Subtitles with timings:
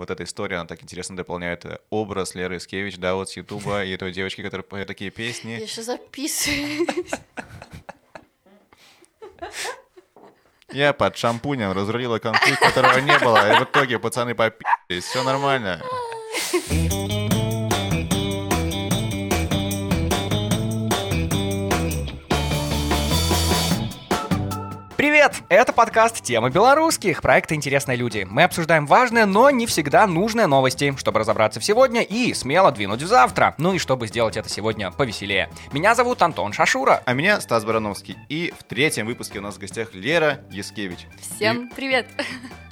[0.00, 3.84] вот эта история, она так интересно дополняет э, образ Леры Искевич, да, вот с Ютуба,
[3.84, 5.58] и той девочки, которая поет такие песни.
[5.60, 6.86] Я сейчас записываю.
[10.72, 15.04] Я под шампунем разрулила конфликт, которого не было, и в итоге пацаны попи***лись.
[15.04, 15.82] Все нормально.
[25.30, 25.44] Привет!
[25.48, 28.26] Это подкаст «Темы белорусских» проекта «Интересные люди».
[28.28, 33.02] Мы обсуждаем важные, но не всегда нужные новости, чтобы разобраться в сегодня и смело двинуть
[33.02, 33.54] в завтра.
[33.58, 35.48] Ну и чтобы сделать это сегодня повеселее.
[35.72, 37.02] Меня зовут Антон Шашура.
[37.04, 38.16] А меня Стас Барановский.
[38.28, 41.06] И в третьем выпуске у нас в гостях Лера Яскевич.
[41.20, 42.08] Всем привет!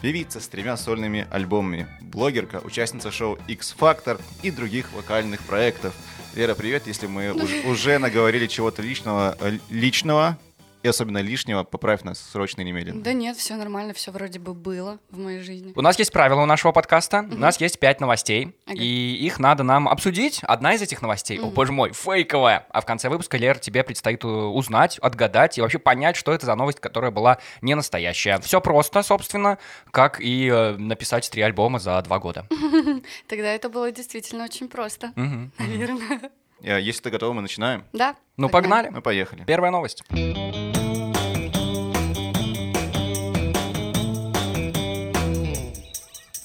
[0.02, 5.94] Певица с тремя сольными альбомами, блогерка, участница шоу X-Factor и других вокальных проектов.
[6.34, 9.36] Лера, привет, если мы уж- уже наговорили чего-то личного,
[9.70, 10.38] личного
[10.82, 13.02] и особенно лишнего, поправь нас срочно и немедленно.
[13.02, 15.72] Да нет, все нормально, все вроде бы было в моей жизни.
[15.74, 17.26] У нас есть правила у нашего подкаста.
[17.30, 18.54] У нас есть пять новостей.
[18.66, 18.76] Ага.
[18.78, 20.40] И их надо нам обсудить.
[20.42, 22.66] Одна из этих новостей, о боже мой, фейковая.
[22.70, 26.46] А в конце выпуска, Лер, тебе предстоит э, узнать, отгадать и вообще понять, что это
[26.46, 28.38] за новость, которая была не настоящая.
[28.40, 29.58] Все просто, собственно,
[29.90, 32.46] как и э, написать три альбома за два года.
[33.28, 36.30] Тогда это было действительно очень просто, наверное.
[36.62, 37.84] Э, Если ты готова, мы начинаем.
[37.92, 38.16] Да.
[38.36, 38.88] Ну, погнали.
[38.88, 39.44] Мы поехали.
[39.46, 40.02] Первая новость.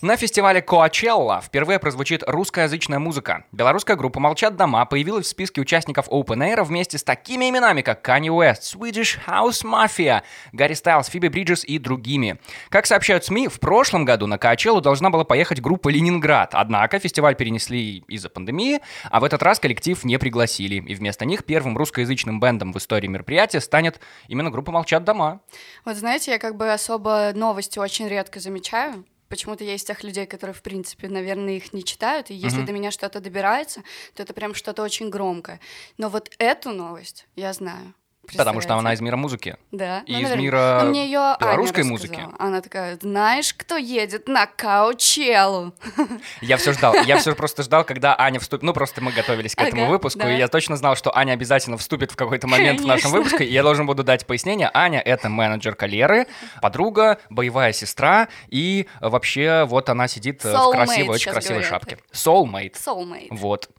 [0.03, 3.45] На фестивале Coachella впервые прозвучит русскоязычная музыка.
[3.53, 8.05] Белорусская группа «Молчат дома» появилась в списке участников Open Air вместе с такими именами, как
[8.05, 12.37] Kanye West, Swedish House Mafia, Гарри Стайлз, Фиби Бриджес и другими.
[12.67, 17.35] Как сообщают СМИ, в прошлом году на Coachella должна была поехать группа «Ленинград», однако фестиваль
[17.35, 22.41] перенесли из-за пандемии, а в этот раз коллектив не пригласили, и вместо них первым русскоязычным
[22.41, 25.39] бэндом в истории мероприятия станет именно группа «Молчат дома».
[25.85, 29.05] Вот знаете, я как бы особо новости очень редко замечаю.
[29.33, 32.65] Почему-то я из тех людей, которые, в принципе, наверное, их не читают, и если Мгм.
[32.67, 33.81] до меня что-то добирается,
[34.13, 35.59] то это прям что-то очень громкое.
[35.97, 37.95] Но вот эту новость я знаю.
[38.35, 39.57] Потому что она из мира музыки.
[39.72, 40.00] Да.
[40.06, 40.44] и ну, из наверное.
[40.44, 42.19] мира Но мне ее белорусской музыки.
[42.39, 45.73] Она такая, знаешь, кто едет на Каучелу?
[46.41, 46.95] Я все ждал.
[47.06, 48.63] Я все просто ждал, когда Аня вступит.
[48.63, 50.34] Ну, просто мы готовились к этому Ага, выпуску, да.
[50.34, 53.17] и я точно знал, что Аня обязательно вступит в какой-то момент в нашем Конечно.
[53.17, 54.69] выпуске, и я должен буду дать пояснение.
[54.73, 56.28] Аня— это менеджерка Леры,
[56.61, 61.69] подруга, боевая сестра, и вообще вот она сидит э, в Soulmate красивой, очень красивой говорят.
[61.69, 61.97] шапке.
[62.13, 62.73] Soulmate.
[62.73, 63.28] Soulmate.
[63.31, 63.69] Вот.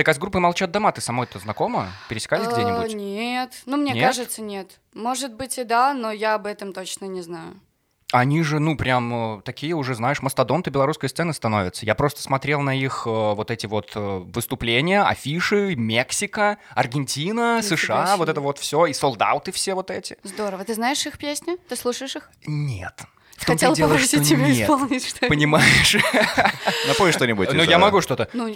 [0.00, 1.88] Так а с группой «Молчат дома» ты самой-то знакома?
[2.08, 2.94] Пересекались Э, где-нибудь?
[2.94, 3.52] Нет.
[3.66, 4.06] Ну, мне Нет?
[4.06, 4.80] кажется, нет.
[4.94, 7.60] Может быть и да, но я об этом точно не знаю.
[8.10, 11.84] Они же, ну, прям э, такие уже, знаешь, мастодонты белорусской сцены становятся.
[11.84, 17.76] Я просто смотрел на их э, вот эти вот э, выступления, афиши, Мексика, Аргентина, Нифига
[17.76, 18.16] США, себе.
[18.16, 20.16] вот это вот все, и солдаты все вот эти.
[20.22, 20.64] Здорово.
[20.64, 21.58] Ты знаешь их песни?
[21.68, 22.30] Ты слушаешь их?
[22.46, 23.02] Нет.
[23.40, 24.60] В Хотела дело, попросить что тебя нет.
[24.60, 25.96] исполнить что Понимаешь?
[26.88, 27.50] Напой что-нибудь.
[27.54, 28.28] Ну, я э, могу что-то.
[28.34, 28.46] Ну,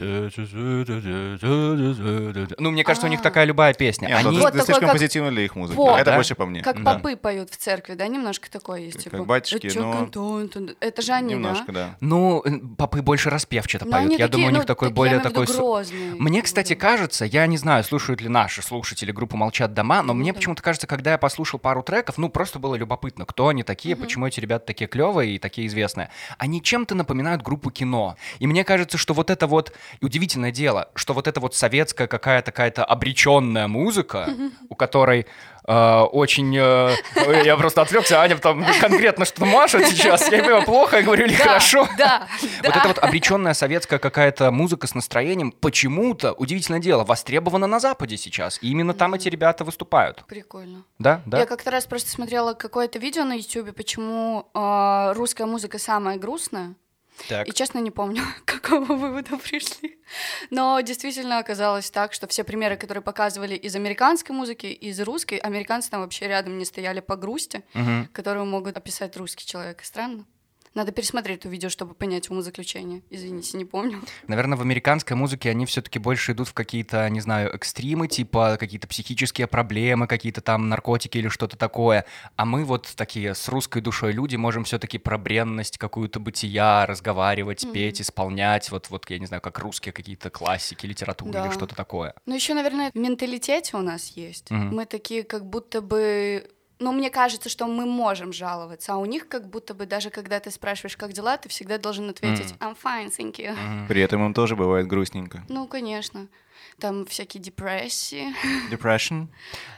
[2.71, 4.15] мне кажется, у них такая любая песня.
[4.15, 4.37] Они...
[4.37, 5.81] это слишком как позитивно для их музыки.
[5.99, 6.61] Это больше по мне.
[6.61, 8.07] как попы поют в церкви, да?
[8.07, 9.09] Немножко такое есть.
[9.09, 11.97] Как батюшки, «Э, чё, но- кантон, тун?» Это же они, Немножко, да?
[12.01, 12.45] Ну,
[12.77, 14.19] попы больше распевчато поют.
[14.19, 15.47] Я думаю, у них такой более такой...
[16.19, 20.35] Мне, кстати, кажется, я не знаю, слушают ли наши слушатели группу «Молчат дома», но мне
[20.35, 24.27] почему-то кажется, когда я послушал пару треков, ну, просто было любопытно, кто они такие, почему
[24.27, 26.11] эти ребята такие клевые и такие известные.
[26.37, 28.17] Они чем-то напоминают группу кино.
[28.41, 32.53] И мне кажется, что вот это вот удивительное дело, что вот это вот советская какая-то
[32.53, 34.29] какая-то обреченная музыка,
[34.69, 35.27] у которой
[35.67, 36.57] очень...
[36.57, 36.95] э,
[37.45, 40.31] я просто отвлекся, Аня там конкретно что-то машет сейчас.
[40.31, 41.89] Я понимаю, плохо, я говорю, или Да, хорошо.
[41.97, 42.29] Да,
[42.63, 48.17] Вот эта вот обреченная советская какая-то музыка с настроением почему-то, удивительное дело, востребована на Западе
[48.17, 48.59] сейчас.
[48.63, 50.25] И именно там эти ребята выступают.
[50.27, 50.85] Прикольно.
[50.99, 51.39] Да, да.
[51.39, 56.75] Я как-то раз просто смотрела какое-то видео на YouTube, почему э, русская музыка самая грустная.
[57.29, 57.49] Так.
[57.49, 59.99] И честно не помню, к какому выводу пришли.
[60.51, 65.91] Но действительно оказалось так, что все примеры, которые показывали из американской музыки, из русской, американцы
[65.91, 68.09] там вообще рядом не стояли по грусти, Мгм.
[68.13, 69.83] которую могут описать русский человек.
[69.85, 70.25] Странно.
[70.75, 73.03] Надо пересмотреть это видео, чтобы понять умозаключение.
[73.09, 74.01] Извините, не помню.
[74.27, 78.89] Наверное, в американской музыке они все-таки больше идут в какие-то, не знаю, экстримы, типа какие-то
[78.89, 82.05] психические проблемы, какие-то там наркотики или что-то такое.
[82.37, 87.65] А мы вот такие с русской душой люди можем все-таки про бренность какую-то бытия разговаривать,
[87.73, 88.71] петь, исполнять.
[88.71, 91.47] Вот, вот, я не знаю, как русские какие-то классики, литературы Да.
[91.47, 92.15] или что-то такое.
[92.27, 94.51] Ну, еще, наверное, в менталитете у нас есть.
[94.51, 94.75] Мгм.
[94.75, 96.51] Мы такие, как будто бы.
[96.81, 100.41] Ну, мне кажется, что мы можем жаловаться, а у них как будто бы даже когда
[100.41, 103.53] ты спрашиваешь, как дела, ты всегда должен ответить I'm fine, thank you.
[103.53, 103.89] Мгм.
[103.89, 105.45] При этом им тоже бывает грустненько.
[105.49, 106.29] Ну, конечно.
[106.79, 108.35] Там всякие депрессии.
[108.71, 109.29] Depression.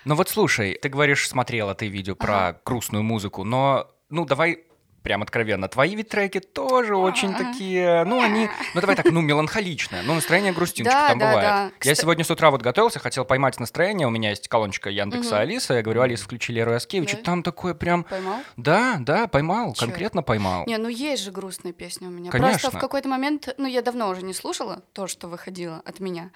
[0.04, 4.66] Ну вот слушай, ты говоришь, смотрела ты видео про грустную музыку, но, ну, давай
[5.06, 5.69] прям откровенно.
[5.69, 10.03] Твои ведь треки тоже очень такие, ну, они, ну, давай так, ну, меланхоличные.
[10.03, 11.73] Ну, настроение грустинчик там бывает.
[11.85, 14.08] Я сегодня с утра вот готовился, хотел поймать настроение.
[14.08, 15.75] У меня есть колоночка Яндекса Алиса.
[15.75, 17.19] Я говорю, Алиса, включи Леру Яскевича.
[17.19, 17.23] Да.
[17.23, 18.03] Там такое прям...
[18.03, 18.41] Поймал?
[18.56, 20.67] Да, да, поймал, конкретно поймал.
[20.67, 22.32] Не, ну есть же грустные песни у меня.
[22.32, 22.58] Конечно.
[22.58, 26.32] Просто в какой-то момент, ну я давно уже не слушала то, что выходило от меня.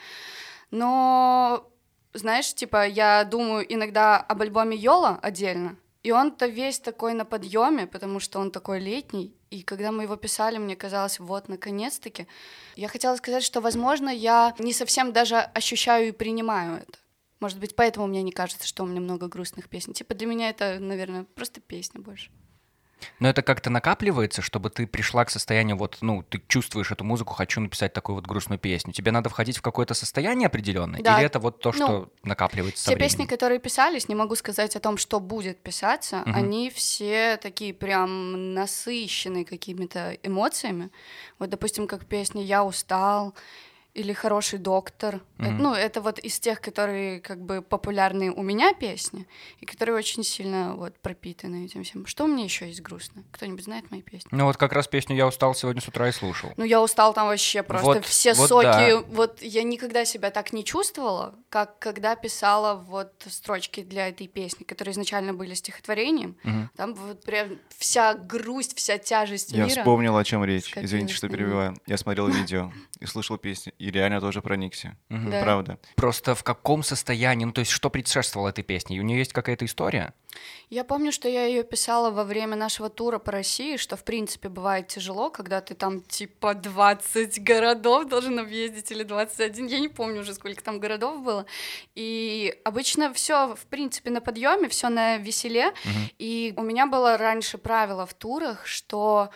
[0.70, 1.68] Но,
[2.14, 7.86] знаешь, типа, я думаю иногда об альбоме Йола отдельно, и он-то весь такой на подъеме,
[7.86, 9.34] потому что он такой летний.
[9.50, 12.26] И когда мы его писали, мне казалось, вот, наконец-таки.
[12.76, 16.98] Я хотела сказать, что, возможно, я не совсем даже ощущаю и принимаю это.
[17.40, 19.92] Может быть, поэтому мне не кажется, что у меня много грустных песен.
[19.92, 22.30] Типа, для меня это, наверное, просто песня больше.
[23.18, 27.34] Но это как-то накапливается, чтобы ты пришла к состоянию, вот, ну, ты чувствуешь эту музыку,
[27.34, 28.92] хочу написать такую вот грустную песню.
[28.92, 31.00] Тебе надо входить в какое-то состояние определенное?
[31.02, 31.16] Да.
[31.16, 33.10] Или это вот то, что Ну, накапливается со Все временем?
[33.10, 36.34] песни, которые писались, не могу сказать о том, что будет писаться, Мгм.
[36.34, 40.90] они все такие прям насыщенные какими-то эмоциями.
[41.38, 43.34] Вот, допустим, как песня «Я устал»,
[43.94, 45.16] или «Хороший доктор».
[45.38, 45.58] Э, Мгм.
[45.58, 49.26] Ну, это вот из тех, которые как бы популярные у меня песни,
[49.58, 52.06] и которые очень сильно вот пропитаны этим всем.
[52.06, 53.24] Что у меня еще есть грустно?
[53.32, 54.28] Кто-нибудь знает мои песни?
[54.30, 56.52] Ну вот как раз песню «Я устал» сегодня с утра и слушал.
[56.56, 58.64] Ну, я устал там вообще просто Вот- все вот соки.
[58.64, 59.00] да.
[59.08, 64.64] Вот я никогда себя так не чувствовала, как когда писала вот строчки для этой песни,
[64.64, 66.36] которые изначально были стихотворением.
[66.44, 66.70] Мгм.
[66.76, 69.80] Там вот прям вся грусть, вся тяжесть Я мира.
[69.80, 70.72] вспомнил, о чем речь.
[70.76, 71.76] Извините, что перебиваю.
[71.86, 74.96] Я смотрел видео и слушал песни, и реально тоже проникся.
[75.08, 75.30] Мгм.
[75.30, 75.42] Да.
[75.42, 75.78] Правда.
[75.96, 78.96] Просто в каком состоянии, ну то есть что предшествовало этой песне?
[78.96, 80.12] И у нее есть какая-то история?
[80.68, 84.48] Я помню, что я ее писала во время нашего тура по России, что в принципе
[84.48, 90.20] бывает тяжело, когда ты там типа 20 городов должен объездить или 21, я не помню
[90.20, 91.46] уже сколько там городов было.
[91.94, 95.72] И обычно все в принципе на подъеме, все на веселе.
[96.18, 99.30] И у меня было раньше правило в турах, что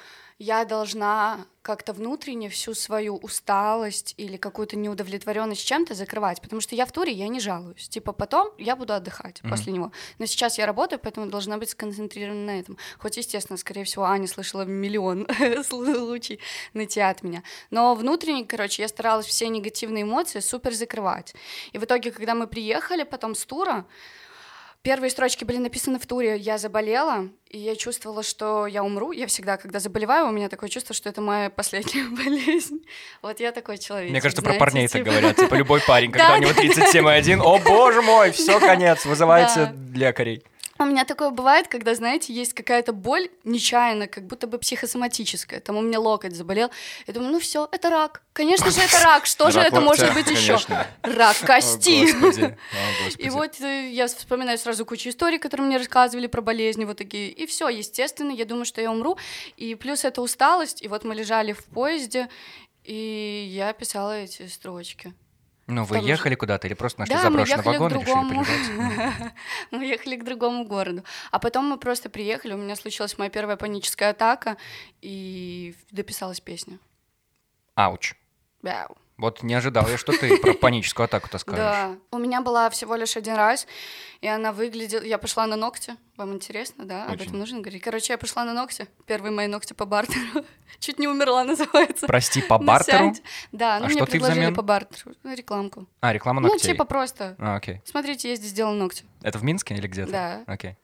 [0.44, 6.84] я должна как-то внутренне всю свою усталость или какую-то неудовлетворенность чем-то закрывать, потому что я
[6.84, 7.88] в туре, я не жалуюсь.
[7.88, 9.50] Типа потом я буду отдыхать Мгм.
[9.50, 9.92] после него.
[10.18, 12.76] Но сейчас я работаю, поэтому должна быть сконцентрирована на этом.
[12.98, 15.26] Хоть, естественно, скорее всего, Аня слышала миллион
[15.64, 16.40] случаев
[16.74, 17.42] нытья от меня.
[17.70, 21.34] Но внутренне, короче, я старалась все негативные эмоции супер закрывать.
[21.72, 23.86] И в итоге, когда мы приехали потом с тура,
[24.84, 26.36] Первые строчки были написаны в туре.
[26.36, 29.12] Я заболела, и я чувствовала, что я умру.
[29.12, 32.84] Я всегда, когда заболеваю, у меня такое чувство, что это моя последняя болезнь.
[33.22, 34.10] Вот я такой человек.
[34.10, 35.10] Мне кажется, про знаете, парней так типа.
[35.10, 35.36] говорят.
[35.36, 39.74] Типа любой парень, когда Да, у него да, 37,1, о боже мой, все, конец, вызывайте
[39.94, 40.44] лекарей.
[40.78, 45.60] У меня такое бывает, когда, знаете, есть какая-то боль нечаянно, как будто бы психосоматическая.
[45.60, 46.70] Там у меня локоть заболел.
[47.06, 48.22] Я думаю, ну все, это рак.
[48.32, 49.26] Конечно же, это рак.
[49.26, 50.58] Что же это может быть еще?
[51.02, 52.56] Рак кости.
[53.18, 57.30] И вот э, я вспоминаю сразу кучу историй, которые мне рассказывали про болезни вот такие.
[57.30, 59.16] И все, естественно, я думаю, что я умру.
[59.56, 60.82] И плюс это усталость.
[60.82, 62.28] И вот мы лежали в поезде,
[62.82, 65.14] и я писала эти строчки.
[65.66, 67.92] Ну, вы том же- ехали куда-то или просто нашли Да, мы заброшенный ехали к вагон
[67.92, 69.32] и решили полежать?
[69.70, 71.04] Мы ехали к другому городу.
[71.30, 74.56] А потом мы просто приехали, у меня случилась моя первая паническая атака,
[75.00, 76.78] и дописалась песня.
[77.74, 78.14] Ауч.
[78.62, 78.96] Бяу.
[79.16, 81.60] Вот не ожидал я, что ты про паническую атаку-то скажешь.
[81.60, 83.66] Да, у меня была всего лишь один раз,
[84.20, 85.02] и она выглядела...
[85.02, 87.04] Я пошла на ногти, вам интересно, да?
[87.04, 87.26] Об Очень.
[87.26, 87.80] этом нужно говорить.
[87.82, 90.44] Короче, я пошла на ногти, первые мои ногти по бартеру.
[90.80, 92.06] Чуть не умерла, называется.
[92.08, 92.98] Прости, по На бартеру?
[92.98, 93.22] сеансе.
[93.52, 94.54] Да, ну А мне что ты предложили взамен?
[94.56, 95.86] по бартеру, ну, рекламку.
[96.00, 96.72] А, реклама Ну, ногтей.
[96.72, 97.82] типа просто, А, окей.
[97.84, 99.04] смотрите, я здесь сделала ногти.
[99.22, 100.10] Это в Минске или где-то?
[100.10, 100.42] Да.
[100.46, 100.76] Окей.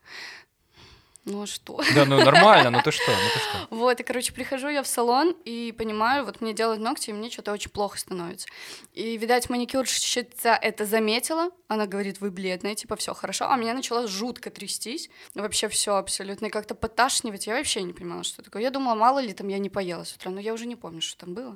[1.26, 1.80] Ну а что?
[1.94, 3.66] Да, ну нормально, ну ты что, ну ты что.
[3.70, 7.30] Вот, и, короче, прихожу я в салон и понимаю, вот мне делают ногти, и мне
[7.30, 8.48] что-то очень плохо становится.
[8.94, 14.08] И, видать, маникюрщица это заметила, она говорит, вы бледная, типа, все хорошо, а меня начало
[14.08, 18.62] жутко трястись, вообще все абсолютно, и как-то поташнивать, я вообще не понимала, что такое.
[18.62, 21.00] Я думала, мало ли там я не поела с утра, но я уже не помню,
[21.02, 21.54] что там было.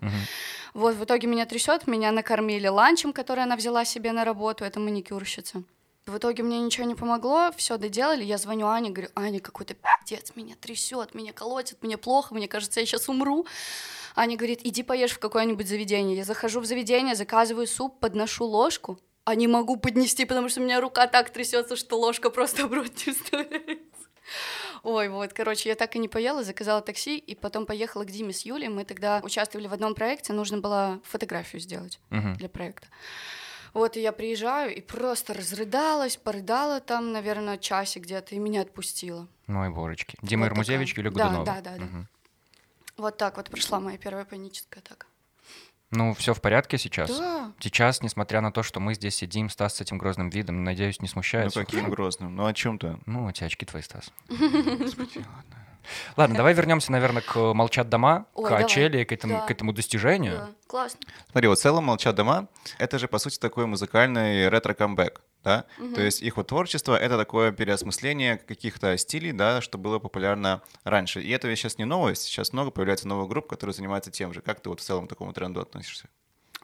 [0.74, 4.78] Вот, в итоге меня трясет, меня накормили ланчем, который она взяла себе на работу, это
[4.78, 5.62] маникюрщица.
[6.06, 10.32] В итоге мне ничего не помогло, все доделали, я звоню Ане, говорю, Аня, какой-то пиздец,
[10.36, 13.46] меня трясет, меня колотит, мне плохо, мне кажется, я сейчас умру.
[14.14, 16.14] Аня говорит, иди поешь в какое-нибудь заведение.
[16.16, 20.64] Я захожу в заведение, заказываю суп, подношу ложку, а не могу поднести, потому что у
[20.64, 23.78] меня рука так трясется, что ложка просто в рот не.
[24.82, 28.34] Ой, вот, короче, я так и не поела, заказала такси, и потом поехала к Диме
[28.34, 28.68] с Юлей.
[28.68, 32.34] Мы тогда участвовали в одном проекте, нужно было фотографию сделать Мгм.
[32.36, 32.88] для проекта.
[33.74, 39.26] Вот, и я приезжаю и просто разрыдалась, порыдала там, наверное, часик где-то, и меня отпустила.
[39.48, 40.16] Ой, божечки.
[40.22, 41.10] Дима Вот Ирмузевич, такая.
[41.10, 41.44] Да, Годунова.
[41.44, 41.84] да, да, да.
[41.84, 42.08] Мгм.
[42.96, 45.06] Вот так вот прошла моя первая паническая атака.
[45.90, 47.10] Ну, все в порядке сейчас?
[47.18, 47.52] Да.
[47.60, 51.06] Сейчас, несмотря на то, что мы здесь сидим, Стас с этим грозным видом, надеюсь, не
[51.06, 51.52] Ну, смущает.
[51.52, 52.34] каким грозным?
[52.34, 52.98] Ну, о чем-то?
[53.06, 54.10] Ну, эти очки твои, Стас.
[54.28, 55.63] Господи, ладно.
[56.16, 58.64] Ладно, давай вернемся, наверное, к «Молчат дома», Ой, к давай.
[58.64, 59.40] Ачеле, к этому, Да.
[59.46, 60.36] к этому достижению.
[60.36, 61.00] Да, классно.
[61.30, 62.48] Смотри, вот в целом «Молчат дома»—
[62.78, 65.64] это же, по сути, такой музыкальный ретро-камбэк, да?
[65.94, 71.20] То есть их вот творчество— это такое переосмысление каких-то стилей, да, что было популярно раньше.
[71.20, 74.40] И это ведь сейчас не новость, сейчас много появляется новых групп, которые занимаются тем же.
[74.40, 76.08] Как ты вот в целом к такому тренду относишься?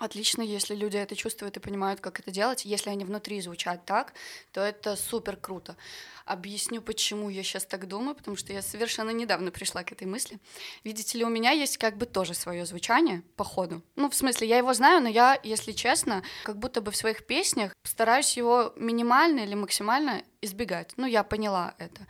[0.00, 2.64] Отлично, если люди это чувствуют и понимают, как это делать.
[2.64, 4.14] Если они внутри звучат так,
[4.50, 5.76] то это супер круто.
[6.24, 10.38] Объясню, почему я сейчас так думаю, потому что я совершенно недавно пришла к этой мысли.
[10.84, 13.82] Видите ли, у меня есть как бы тоже свое звучание по ходу.
[13.96, 17.26] Ну, в смысле, я его знаю, но я, если честно, как будто бы в своих
[17.26, 20.92] песнях стараюсь его минимально или максимально избегать.
[20.96, 22.06] Ну, я поняла это.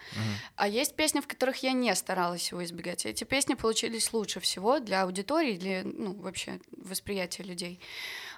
[0.57, 3.07] А есть песни, в которых я не старалась его избегать.
[3.07, 7.81] Эти песни получились лучше всего для аудитории, для, ну, вообще восприятия людей.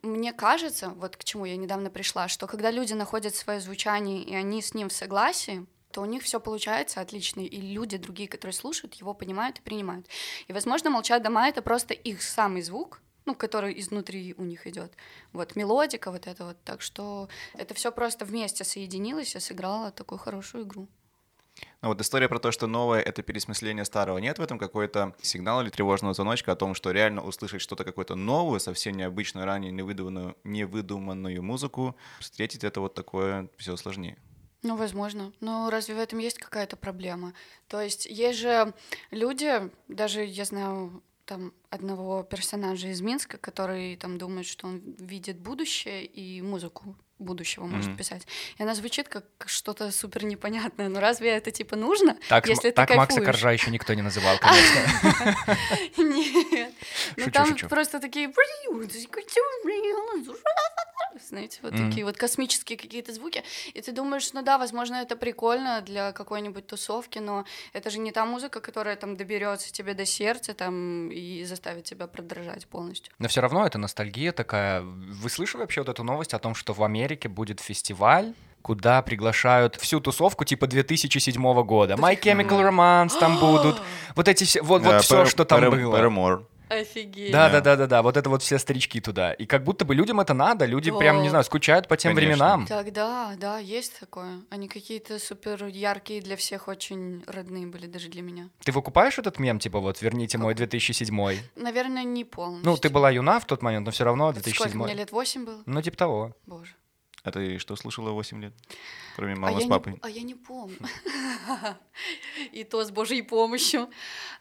[0.03, 4.35] Мне кажется, вот к чему я недавно пришла, что когда люди находят свое звучание, и
[4.35, 8.55] они с ним в согласии, то у них все получается отлично, и люди другие, которые
[8.55, 10.07] слушают, его понимают и принимают.
[10.49, 14.93] И, возможно, молчат дома это просто их самый звук, ну, который изнутри у них идет.
[15.33, 16.57] Вот мелодика, вот это вот.
[16.65, 20.89] Так что это все просто вместе соединилось и сыграло такую хорошую игру.
[21.83, 24.19] Ну вот история про то, что новое— это пересмысление старого.
[24.19, 28.15] Нет в этом какой-то сигнал или тревожного звоночка о том, что реально услышать что-то какое-то
[28.15, 34.17] новое, совсем необычную, ранее невыдуманную, невыдуманную музыку, встретить это вот такое все сложнее.
[34.63, 35.33] Ну, возможно.
[35.41, 37.35] Но разве в этом есть какая-то проблема?
[37.67, 38.73] То есть есть же
[39.11, 41.03] люди, даже я знаю
[41.33, 47.65] там одного персонажа из Минска, который там думает, что он видит будущее и музыку будущего
[47.65, 47.97] может Мгм.
[47.99, 48.27] писать.
[48.59, 50.89] И она звучит как что-то супер непонятное.
[50.89, 52.17] Но разве это типа нужно?
[52.29, 53.27] Так, если ты так Макса кайфуешь?
[53.27, 54.81] Коржа еще никто не называл, конечно.
[55.97, 56.73] Нет.
[57.17, 58.33] Ну там просто такие...
[61.29, 61.89] Знаете, вот Мгм.
[61.89, 63.45] такие вот космические какие-то звуки.
[63.75, 68.13] И ты думаешь, ну да, возможно, это прикольно для какой-нибудь тусовки, но это же не
[68.13, 73.13] та музыка, которая там доберется тебе до сердца там и заставит тебя продрожать полностью.
[73.19, 74.81] Но все равно это ностальгия такая.
[74.83, 79.77] Вы слышали вообще вот эту новость о том, что в Америке будет фестиваль, куда приглашают
[79.77, 81.95] всю тусовку типа 2007 года.
[81.95, 83.81] My Chemical Romance там будут.
[84.15, 85.97] Вот эти все, вот, вот все, что там было.
[85.97, 86.45] Paramore.
[86.69, 87.33] Офигеть.
[87.33, 87.61] Да, Да.
[87.61, 88.03] да, да, да.
[88.03, 89.33] Вот это вот все старички туда.
[89.33, 90.65] И как будто бы людям это надо.
[90.65, 92.29] Люди прям, не знаю, скучают по тем Конечно.
[92.35, 92.67] временам.
[92.67, 94.41] Так, да, да, есть такое.
[94.51, 98.49] Они какие-то супер яркие для всех, очень родные были даже для меня.
[98.65, 102.71] Ты выкупаешь этот мем, типа вот верните мой 2007 Наверное, не полностью.
[102.71, 105.13] Ну, ты была юна в тот момент, но все равно Это Сколько, 2007 мне лет
[105.13, 105.63] 8 было?
[105.67, 106.37] Ну, типа того.
[106.47, 106.73] Боже.
[107.25, 108.53] А ты что слушала 8 лет?
[109.15, 109.99] Кроме а, мамы я с не, папой.
[110.03, 110.77] а я не помню.
[112.53, 113.89] И то с Божьей помощью.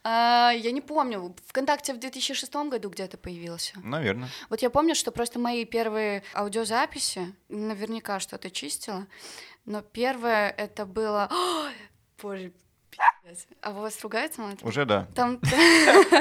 [0.03, 1.35] А, Я не помню.
[1.47, 3.79] ВКонтакте в 2006 году где-то появился.
[3.83, 4.29] Наверное.
[4.49, 9.07] Вот я помню, что просто мои первые аудиозаписи, наверняка что-то чистила,
[9.65, 11.29] но первое это было...
[12.21, 12.51] Боже,
[13.61, 14.59] А у вас ругается мать?
[14.63, 15.07] Уже да.
[15.15, 15.39] Там,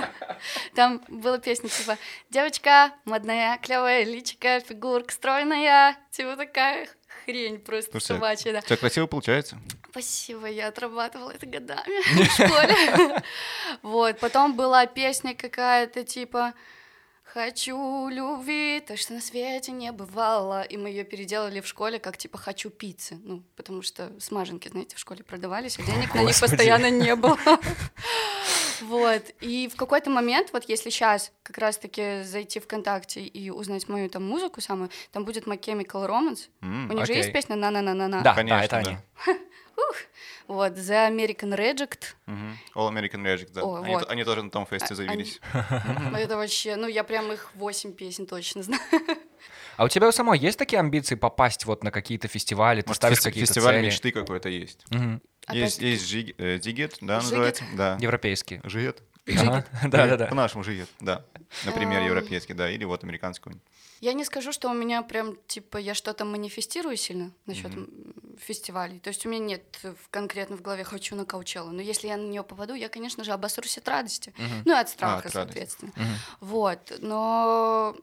[0.75, 1.97] там была песня типа
[2.31, 5.97] «Девочка, модная, клевая личика, фигурка стройная».
[6.11, 6.88] Типа такая
[7.25, 8.59] хрень просто Слушай, собачья, да.
[8.59, 9.59] У тебя красиво получается.
[9.90, 13.23] Спасибо, я отрабатывала это годами в школе.
[13.83, 16.55] Вот, потом была песня какая-то типа
[17.33, 20.63] Хочу любви, то, что на свете не бывало.
[20.63, 23.21] И мы ее переделали в школе как типа хочу пиццы.
[23.23, 26.51] Ну, потому что смаженки, знаете, в школе продавались, а денег на них Господи.
[26.51, 27.39] постоянно не было.
[28.81, 29.23] Вот.
[29.43, 34.27] И в какой-то момент, вот если сейчас как раз-таки зайти ВКонтакте и узнать мою там
[34.27, 36.49] музыку самую, там будет My Chemical Romance.
[36.63, 38.23] У них же есть песня «На-на-на-на-на».
[38.23, 39.05] Да, Конечно, это.
[39.89, 39.99] они.
[40.49, 42.15] Вот, The American Reject.
[42.75, 43.63] All American Magic, да.
[43.63, 44.11] О, Они, вот.
[44.11, 45.41] они тоже на том фесте А- заявились.
[45.53, 48.83] Это вообще, ну я прям их восемь песен точно знаю.
[49.77, 52.83] А у тебя у самой есть такие амбиции попасть вот на какие-то фестивали?
[52.83, 53.87] Ты Может, ставишь какие-то фестиваль цели?
[53.87, 54.85] мечты какой-то есть.
[54.91, 55.23] Мгм.
[55.53, 57.31] Есть, есть Жиг- э, Зигет, да, Жигет?
[57.31, 57.65] называется?
[57.77, 57.97] Да.
[58.01, 58.61] Европейские.
[58.65, 59.03] Жигет.
[59.39, 59.65] Ага.
[59.85, 60.27] Да-да-да.
[60.31, 61.25] По-нашему Жигет, да.
[61.65, 62.07] Например, Эм.
[62.07, 63.51] европейский, да, или вот американский.
[64.01, 67.73] Я не скажу, что у меня прям, типа, я что-то манифестирую сильно насчет
[68.39, 68.99] фестивалей.
[69.01, 71.71] То есть у меня нет в- конкретно в голове «хочу на Каучеллу».
[71.71, 74.33] Но если я на нее попаду, я, конечно же, обосрусь от радости.
[74.65, 75.35] Ну и от страха, от радости.
[75.35, 75.93] соответственно.
[76.41, 77.95] Вот, но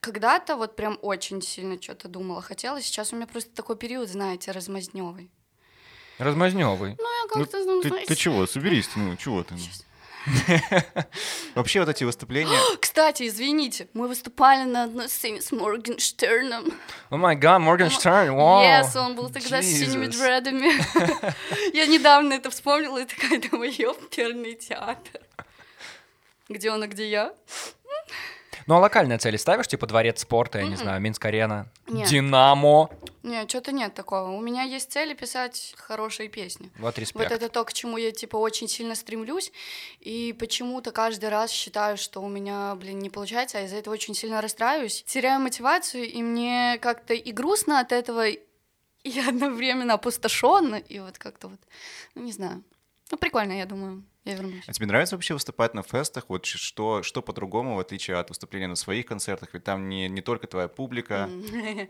[0.00, 2.82] когда-то вот прям очень сильно что-то думала, хотела.
[2.82, 5.30] Сейчас у меня просто такой период, знаете, размазнёвый.
[6.18, 6.96] Размазнёвый.
[6.98, 9.54] Ну, я Ну, как-то, ну, Ты, знаете, ты чего, соберись, ну, чего ты?
[9.54, 9.60] ну?
[11.54, 16.72] Вообще вот эти выступления, Кстати, извините, мы выступали на одной сцене с Моргенштерном.
[17.10, 18.62] О май гад, Моргенштерн, вау.
[18.62, 20.10] Yes, он был тогда с синими Jesus.
[20.18, 21.74] дредами.
[21.76, 25.20] Я недавно это вспомнила и такая думаю, ёперный театр.
[26.48, 27.34] Где он, а где я?
[28.66, 32.08] Ну а локальные цели ставишь, типа дворец спорта, я не знаю, Минск-арена, Нет.
[32.08, 32.90] Динамо.
[33.22, 34.30] Не, что-то нет такого.
[34.30, 36.70] У меня есть цели писать хорошие песни.
[36.78, 37.30] Вот респект.
[37.30, 39.52] Вот это то, к чему я, типа, очень сильно стремлюсь,
[40.00, 44.14] и почему-то каждый раз считаю, что у меня, блин, не получается, а из-за этого очень
[44.14, 48.40] сильно расстраиваюсь, теряю мотивацию, и мне как-то и грустно от этого, и
[49.28, 51.60] одновременно опустошенно, и вот как-то вот,
[52.14, 52.62] ну, не знаю.
[53.10, 54.64] Ну, прикольно, я думаю, я вернусь.
[54.66, 56.24] А тебе нравится вообще выступать на фестах?
[56.28, 59.50] Вот что, что по-другому, в отличие от выступления на своих концертах?
[59.52, 61.28] Ведь там не, не только твоя публика.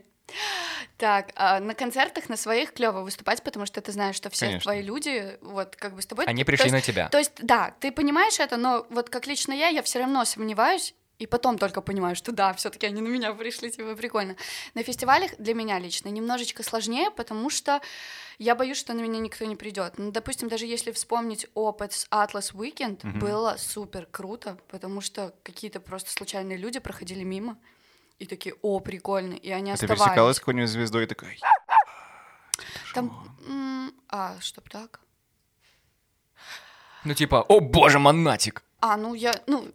[0.97, 4.63] Так, а на концертах на своих клево выступать, потому что ты знаешь, что все Конечно.
[4.71, 6.25] твои люди, вот как бы с тобой.
[6.25, 7.09] Они То пришли есть- на тебя.
[7.09, 10.95] То есть, да, ты понимаешь это, но вот как лично я, я все равно сомневаюсь,
[11.19, 14.35] и потом только понимаю, что да, все-таки они на меня пришли, типа прикольно.
[14.73, 17.81] На фестивалях для меня лично немножечко сложнее, потому что
[18.39, 19.97] я боюсь, что на меня никто не придет.
[19.97, 25.79] Ну, допустим, даже если вспомнить опыт с Atlas Weekend, было супер круто, потому что какие-то
[25.79, 27.57] просто случайные люди проходили мимо
[28.19, 30.03] и такие, о, прикольно, и они А ты оставались.
[30.03, 31.37] пересекалась с какой-нибудь звездой и такая,
[32.93, 33.27] Там,
[34.09, 34.99] а, чтоб так?
[37.03, 38.63] Ну типа, о боже, монатик.
[38.79, 39.67] А, ну я, ну,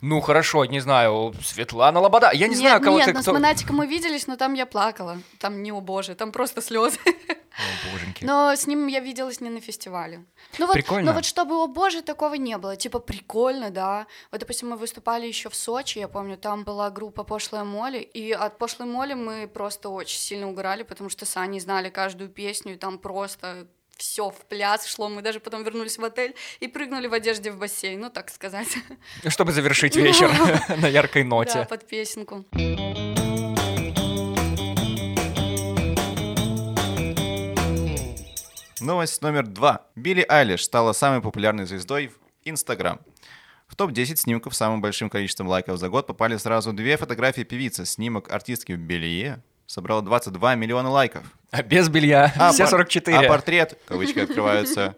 [0.00, 2.30] Ну хорошо, не знаю, Светлана Лобода.
[2.32, 3.12] Я не нет, знаю, кого нет, ты...
[3.14, 5.18] ну кто- с Монатиком мы виделись, но там я плакала.
[5.38, 6.98] Там не о боже, там просто слезы.
[7.04, 8.24] О, боженьки.
[8.24, 10.24] Но с ним я виделась не на фестивале.
[10.58, 11.10] Ну вот, Прикольно.
[11.10, 12.76] Ну вот чтобы, о боже, такого не было.
[12.76, 14.06] Типа прикольно, да.
[14.30, 18.32] Вот, допустим, мы выступали еще в Сочи, я помню, там была группа Пошлая Моли, и
[18.32, 22.74] от Пошлой Моли мы просто очень сильно угорали, потому что с Аней знали каждую песню,
[22.74, 23.66] и там просто
[24.00, 25.08] все в пляс шло.
[25.08, 28.68] Мы даже потом вернулись в отель и прыгнули в одежде в бассейн, ну так сказать.
[29.28, 30.30] Чтобы завершить вечер
[30.78, 31.66] на яркой Да, ноте.
[31.68, 32.44] под песенку.
[38.80, 39.86] Новость номер два.
[39.94, 42.14] Билли Айлиш стала самой популярной звездой в
[42.44, 42.98] Инстаграм.
[43.68, 47.84] В топ-10 снимков с самым большим количеством лайков за год попали сразу две фотографии певицы.
[47.84, 51.24] Снимок артистки в белье собрал 22 миллиона лайков.
[51.50, 53.16] А без белья А все пор- 44.
[53.18, 54.96] А портрет, кавычки открываются,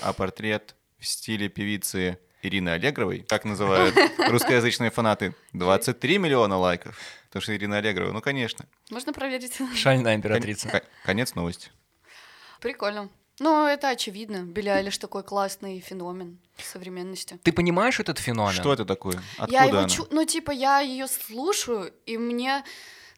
[0.00, 3.94] а портрет в стиле певицы Ирины Аллегровой, как называют
[4.28, 6.96] русскоязычные фанаты, 23 миллиона лайков.
[7.28, 8.66] Потому что Ирина Аллегрова, ну, конечно.
[8.90, 9.58] Можно проверить?
[9.74, 10.68] Шальная Кон- императрица.
[10.68, 11.70] ко- Конец новости.
[12.60, 13.10] Прикольно.
[13.38, 14.44] Ну, это очевидно.
[14.44, 17.38] Билли Айлиш такой классный феномен современности.
[17.42, 18.52] Ты понимаешь этот феномен?
[18.54, 19.20] Что это такое?
[19.36, 19.88] Откуда я его она?
[19.88, 22.64] чу- ну типа я ее слушаю и мне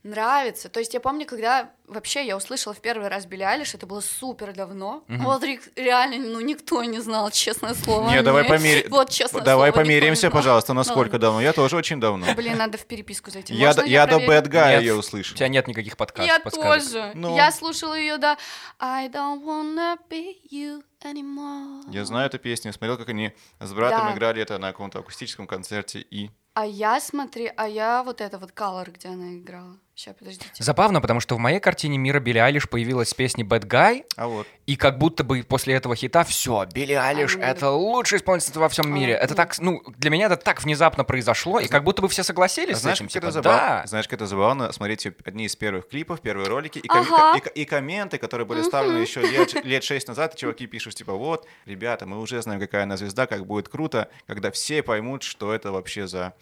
[0.02, 0.68] нравится.
[0.68, 4.00] То есть я помню, когда вообще я услышала в первый раз Билли Айлиш, это было
[4.00, 5.04] супер давно.
[5.08, 8.10] Вот ре- реально, ну никто не знал, честное слово.
[8.10, 8.90] Не, давай померяем.
[8.90, 10.32] Вот честное Давай слово, померимся, знал.
[10.32, 11.18] пожалуйста, Ну насколько ладно.
[11.18, 11.40] давно.
[11.40, 12.26] Я тоже очень давно.
[12.34, 13.54] Блин, надо в переписку зайти.
[13.54, 14.16] Я, Можно до- я до?
[14.18, 15.36] Bad Guy ее У услышал.
[15.36, 16.92] тебя нет никаких Я подкастов, подсказок.
[16.92, 17.12] тоже.
[17.14, 17.36] Ну.
[17.36, 18.36] Я слушала ее до
[18.78, 21.82] I don't wanna be you anymore.
[21.90, 24.12] Я знаю эту песню, смотрел, как они с братом Да.
[24.14, 26.30] играли это на каком-то акустическом концерте и...
[26.54, 29.76] А я смотри, а я вот это вот Color, где она играла.
[29.98, 30.48] Сейчас, подождите.
[30.60, 34.28] Забавно, потому что в моей картине мира Билли Айлиш появилась с песней Bad Guy, А
[34.28, 34.46] вот.
[34.64, 38.68] и как будто бы после этого хита все, Билли Айлиш ну, это лучшая исполнительница во
[38.68, 39.16] всем мире.
[39.16, 42.22] А, Это так, ну, для меня это так внезапно произошло, и как будто бы все
[42.22, 43.08] согласились А с знаешь, этим.
[43.08, 43.58] как это типа, забавно?
[43.60, 43.86] да.
[43.88, 47.36] Знаешь, как это забавно смотреть её одни из первых клипов, первые ролики, и, ком- Ага.
[47.56, 51.14] и, и комменты, которые были вставлены еще лет, лет шесть назад, и чуваки пишут, типа,
[51.14, 55.52] вот, ребята, мы уже знаем, какая она звезда, как будет круто, когда все поймут, что
[55.52, 56.34] это вообще за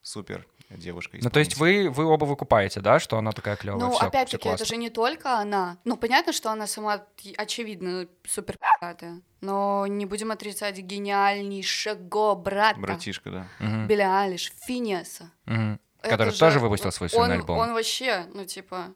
[0.00, 0.46] супер
[0.78, 1.18] девушка.
[1.20, 3.80] Ну, то есть вы, вы оба выкупаете, да, что она такая клевая?
[3.80, 5.78] Ну, опять-таки, это же не только она.
[5.84, 7.04] Ну, понятно, что она сама,
[7.36, 8.58] очевидно, супер.
[9.40, 12.80] Но не будем отрицать гениальнейшего брата.
[12.80, 13.48] Братишка, да.
[13.60, 15.30] Мгм, Билли Айлиш, Финиаса.
[15.46, 17.58] Это Который же- тоже выпустил свой сольный он, альбом.
[17.58, 18.92] Он вообще, ну, типа...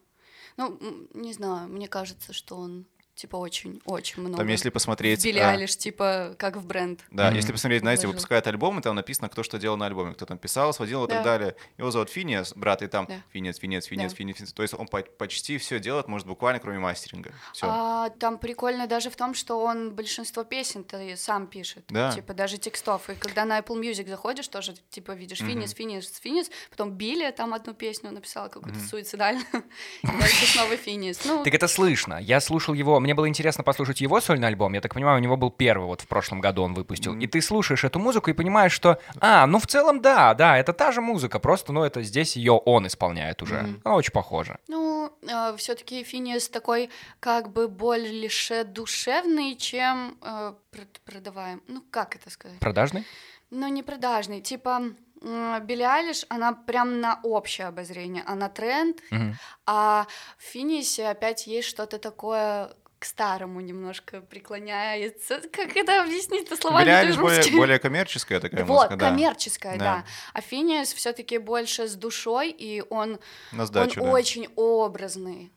[0.59, 0.79] Ну,
[1.15, 2.85] не знаю, мне кажется, что он,
[3.19, 4.37] типа, очень-очень много.
[4.39, 5.25] Там, если посмотреть...
[5.25, 7.01] Билли а, Айлиш, типа, как в бренд.
[7.11, 7.37] Да, Мгм.
[7.37, 8.13] если посмотреть, знаете, Вложил.
[8.13, 11.09] выпускают альбом, и там написано, кто что делал на альбоме, кто там писал, сводил и
[11.09, 11.25] так Да.
[11.25, 11.57] далее.
[11.77, 13.17] Его зовут Финиас, брат, и там Да.
[13.33, 14.17] Финиас, Финиас, Финиас, Да.
[14.17, 14.53] Финиас.
[14.53, 17.33] То есть он по- почти все делает, может, буквально кроме мастеринга.
[17.53, 17.67] Все.
[17.69, 21.85] А, там прикольно даже в том, что он большинство песен-то и сам пишет.
[21.89, 22.13] Да.
[22.13, 23.11] Типа даже текстов.
[23.11, 25.49] И когда на Apple Music заходишь, тоже типа видишь Мгм.
[25.51, 26.51] Финис, Финис, Финис.
[26.71, 29.45] Потом Билли там одну песню написала какую-то суицидальную.
[30.03, 31.25] И дальше снова Финис.
[31.25, 32.19] Ну, Так это слышно.
[32.21, 34.75] Я слушал его, мне было интересно послушать его сольный альбом.
[34.75, 37.15] Я так понимаю, у него был первый, вот в прошлом году он выпустил.
[37.19, 40.75] И ты слушаешь эту музыку и понимаешь, что, а, ну в целом да, да, это
[40.75, 43.63] та же музыка, просто, ну это здесь ее он исполняет уже.
[43.63, 43.81] Мгм.
[43.83, 44.59] Она очень похожа.
[44.69, 45.11] ну
[45.57, 51.63] все-таки Финис такой как бы больше душевный, чем э, прод- продаваем.
[51.67, 52.59] Ну, как это сказать?
[52.59, 53.07] Продажный?
[53.51, 54.43] Ну, не продажный.
[54.43, 54.83] Типа,
[55.23, 59.35] Билли Айлиш, она прям на общее обозрение, она тренд, Мгм.
[59.67, 65.41] а в Финисе опять есть что-то такое к старому немножко преклоняется.
[65.53, 69.11] Как это объяснить-то словами Билли более, более коммерческая такая Вот, музыка, да.
[69.11, 69.85] коммерческая, Да.
[69.85, 70.05] да.
[70.33, 73.19] А Финиас все-таки больше с душой, и он,
[73.53, 74.13] На сдачу, он да.
[74.13, 75.53] очень образный.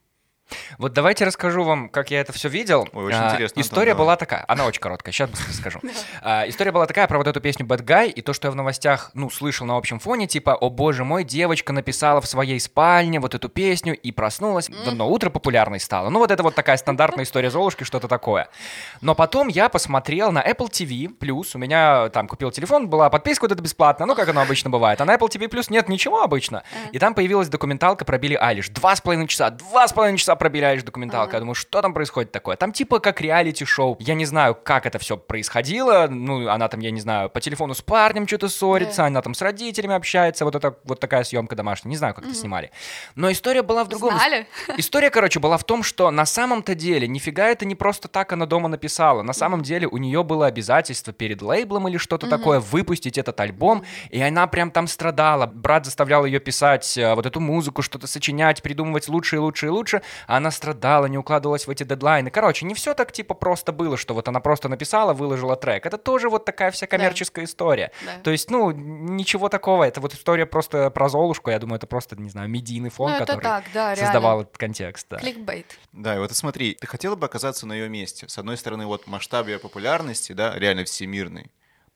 [0.77, 2.87] Вот давайте расскажу вам, как я это все видел.
[2.93, 4.05] Ой, очень А, интересно, Антон, История давай.
[4.05, 5.79] была такая, она очень короткая, сейчас быстро скажу.
[6.21, 8.55] А, История была такая про вот эту песню Bad Guy, и то, что я в
[8.55, 13.19] новостях, ну, слышал на общем фоне, типа, о боже мой, девочка написала в своей спальне
[13.19, 16.09] вот эту песню и проснулась, в одно утро популярной стала.
[16.09, 18.49] Ну, вот это вот такая стандартная история Золушки, что-то такое.
[19.01, 21.07] Но потом я посмотрел на Apple TV+,
[21.53, 25.01] у меня там купил телефон, была подписка вот это бесплатно, ну, как оно обычно бывает,
[25.01, 26.63] а на Apple TV+, нет ничего обычно.
[26.91, 28.69] И там появилась документалка про Билли Айлиш.
[28.69, 31.35] Два с половиной часа, два с половиной часа про Билли Айлиш документалка.
[31.35, 32.55] Я думаю, что там происходит такое?
[32.55, 33.97] Там типа как реалити-шоу.
[33.99, 36.07] Я не знаю, как это все происходило.
[36.09, 39.41] Ну, она там, я не знаю, по телефону с парнем что-то ссорится, она там с
[39.43, 40.43] родителями общается.
[40.43, 41.91] Вот это вот такая съемка домашняя.
[41.91, 42.71] Не знаю, как это снимали.
[43.13, 44.15] Но история была в другом.
[44.15, 44.47] Знали?
[44.77, 48.47] История, короче, была в том, что на самом-то деле нифига это не просто так она
[48.47, 49.21] дома написала.
[49.21, 53.85] На самом деле у нее было обязательство перед лейблом или что-то такое выпустить этот альбом,
[54.09, 55.45] и она прям там страдала.
[55.45, 59.69] Брат заставлял ее писать э, вот эту музыку, что-то сочинять, придумывать лучше и лучше и
[59.69, 62.29] лучше, а она страдала, не укладывалась в эти дедлайны.
[62.29, 65.85] Короче, не все так типа просто было, что вот она просто написала, выложила трек.
[65.85, 67.91] Это тоже вот такая вся коммерческая история.
[68.05, 68.21] Да.
[68.23, 69.83] То есть, ну, ничего такого.
[69.83, 71.49] Это вот история просто про Золушку.
[71.51, 74.05] Я думаю, это просто, не знаю, медийный фон, Ну, это который так, да, реально.
[74.05, 75.07] создавал этот контекст.
[75.09, 75.17] Да.
[75.17, 75.77] Кликбейт.
[75.91, 78.27] Да, и вот смотри, ты хотела бы оказаться на ее месте.
[78.27, 81.51] С одной стороны, вот масштаб ее популярности, да, реально всемирный.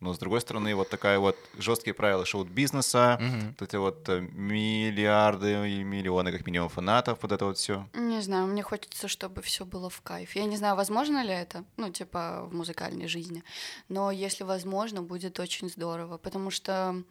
[0.05, 3.55] Но с другой стороны, вот такая вот жесткие правила шоу-бизнеса, Мгм.
[3.59, 7.87] вот эти вот э, миллиарды и миллионы, как минимум, фанатов, вот это вот все.
[7.93, 10.35] Не знаю, мне хочется, чтобы все было в кайф.
[10.35, 13.43] Я не знаю, возможно ли это, ну, типа, в музыкальной жизни,
[13.89, 17.01] но если возможно, будет очень здорово, потому что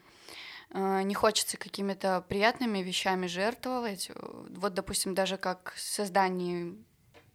[0.71, 4.11] э, не хочется какими-то приятными вещами жертвовать.
[4.57, 6.75] Вот, допустим, даже как создание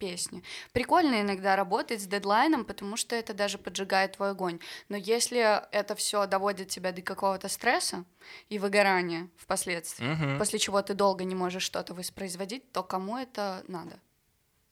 [0.00, 0.42] песни.
[0.72, 4.58] Прикольно иногда работать с дедлайном, потому что это даже поджигает твой огонь.
[4.88, 8.04] Но если это все доводит тебя до какого-то стресса
[8.48, 10.38] и выгорания впоследствии, Мгм.
[10.38, 14.00] после чего ты долго не можешь что-то воспроизводить, то кому это надо?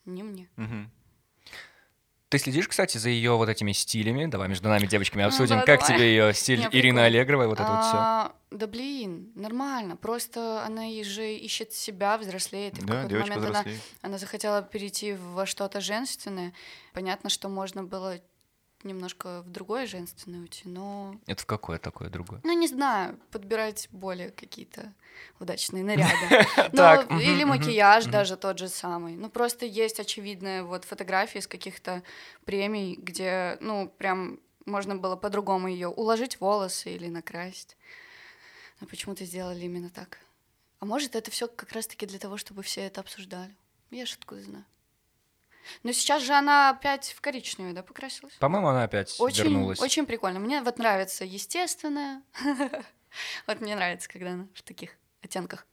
[0.06, 0.48] Не мне.
[0.56, 0.90] Мгм.
[2.30, 4.26] Ты следишь, кстати, за ее вот этими стилями?
[4.26, 5.56] Давай между нами девочками Ну обсудим.
[5.56, 5.96] да, как давай.
[5.96, 7.04] тебе ее стиль Не, Ирины прикольно.
[7.04, 7.96] Аллегровой, вот это вот все?
[7.96, 9.96] А, Да блин, нормально.
[9.96, 12.78] Просто она же ищет себя, взрослеет.
[12.78, 13.82] И в Да, какой-то девочка момент она, взрослеет.
[14.02, 16.52] она захотела перейти во что-то женственное.
[16.92, 18.20] Понятно, что можно было
[18.84, 21.18] немножко в другое женственное уйти, но...
[21.26, 22.40] Это в какое такое другое?
[22.44, 24.92] Ну, не знаю, подбирать более какие-то
[25.40, 26.46] удачные наряды.
[26.72, 29.16] Ну, или макияж даже тот же самый.
[29.16, 32.02] Ну, просто есть очевидные вот фотографии с каких-то
[32.44, 37.76] премий, где, ну, прям можно было по-другому ее уложить волосы или накрасить.
[38.80, 40.18] Но почему-то сделали именно так.
[40.78, 43.54] А может, это все как раз-таки для того, чтобы все это обсуждали.
[43.90, 44.64] Я откуда знаю.
[45.82, 48.34] Но сейчас же она опять в коричневый, да, покрасилась?
[48.34, 49.80] По-моему, она опять Очень, вернулась.
[49.80, 50.38] очень прикольно.
[50.38, 52.22] Мне вот нравится естественное.
[53.46, 54.90] Вот мне нравится, когда она в таких
[55.22, 55.66] оттенках.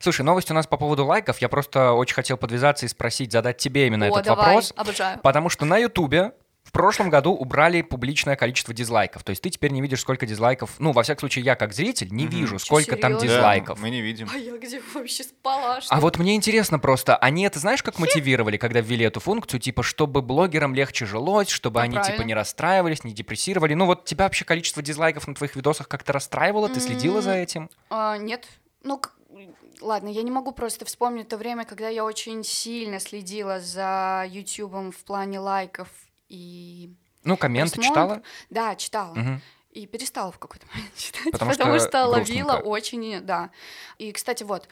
[0.00, 1.38] Слушай, новость у нас по поводу лайков.
[1.38, 4.72] Я просто очень хотел подвязаться и спросить, задать тебе именно О, этот давай, вопрос.
[4.74, 5.18] обожаю.
[5.20, 6.32] Потому что на Ютубе
[6.76, 9.24] прошлом году убрали публичное количество дизлайков.
[9.24, 10.70] То есть ты теперь не видишь, сколько дизлайков.
[10.78, 12.36] Ну, во всяком случае, я как зритель не Мгм.
[12.36, 13.28] вижу, сколько там серьёзно?
[13.28, 13.80] Да, дизлайков.
[13.80, 14.28] мы не видим.
[14.32, 15.80] А я где вообще спала?
[15.80, 19.58] Что А вот мне интересно просто, они это знаешь, как мотивировали, когда ввели эту функцию,
[19.60, 22.24] типа, чтобы блогерам легче жилось, чтобы Ну, они, типа, правильно.
[22.26, 23.74] не расстраивались, не депрессировали.
[23.74, 26.68] Ну вот тебя вообще количество дизлайков на твоих видосах как-то расстраивало?
[26.68, 27.70] Ты следила за этим?
[27.90, 28.46] А, нет.
[28.82, 29.00] Ну,
[29.80, 34.92] ладно, я не могу просто вспомнить то время, когда я очень сильно следила за Ютубом
[34.92, 35.88] в плане лайков
[36.28, 36.94] и...
[37.24, 38.18] Ну, комменты просмотров.
[38.18, 38.22] читала?
[38.50, 39.14] Да, читала.
[39.14, 39.42] Мгм.
[39.72, 42.66] И перестала в какой-то момент читать, Потому потому, что что, ловила грустненько.
[42.68, 43.50] очень, да.
[43.98, 44.68] И, кстати, вот,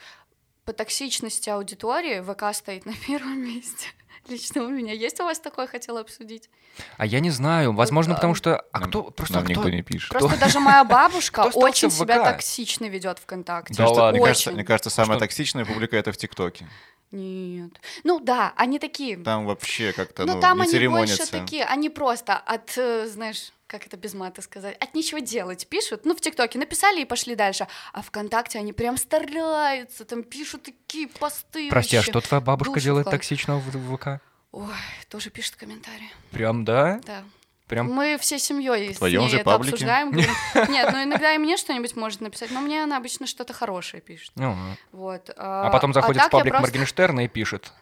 [0.63, 3.87] по токсичности аудитории ВК стоит на первом месте.
[4.27, 4.93] Лично у меня.
[4.93, 6.49] Есть у вас такое, хотела обсудить?
[6.97, 7.73] А я не знаю.
[7.73, 8.65] Возможно, а, потому что...
[8.71, 9.03] А Нам- кто...
[9.03, 9.53] Просто Нам кто...
[9.53, 10.09] никто не пишет.
[10.09, 13.73] Просто даже моя бабушка кто очень себя токсично ведет ВКонтакте.
[13.75, 14.17] Да Мне кажется- ладно.
[14.17, 16.67] Мне кажется, мне кажется, самая токсичная публика это в ТикТоке.
[17.11, 17.71] Нет.
[18.03, 19.17] Ну да, они такие.
[19.17, 23.53] Там вообще как-то ну ну, там не они больше такие, они просто от, э, знаешь,
[23.67, 26.05] как это без мата сказать, от нечего делать пишут.
[26.05, 27.67] Ну в ТикТоке написали и пошли дальше.
[27.93, 31.69] А ВКонтакте они прям стараются, там пишут такие посты.
[31.69, 32.11] Прости, а вообще.
[32.11, 34.21] что твоя бабушка душу делает токсичного в ВК?
[34.51, 34.69] Ой,
[35.09, 36.09] тоже пишет комментарии.
[36.31, 37.01] Прям, да?
[37.05, 37.23] Да.
[37.67, 37.91] Прям...
[37.91, 39.73] Мы всей семьей с твоем ней же это паблике?
[39.73, 40.11] обсуждаем.
[40.11, 40.31] говорим,
[40.71, 44.31] Нет, ну иногда и мне что-нибудь может написать, но мне она обычно что-то хорошее пишет.
[44.35, 44.55] Ну,
[44.91, 45.31] Вот.
[45.35, 47.73] а потом заходит так в паблик просто- Моргенштерна и пишет.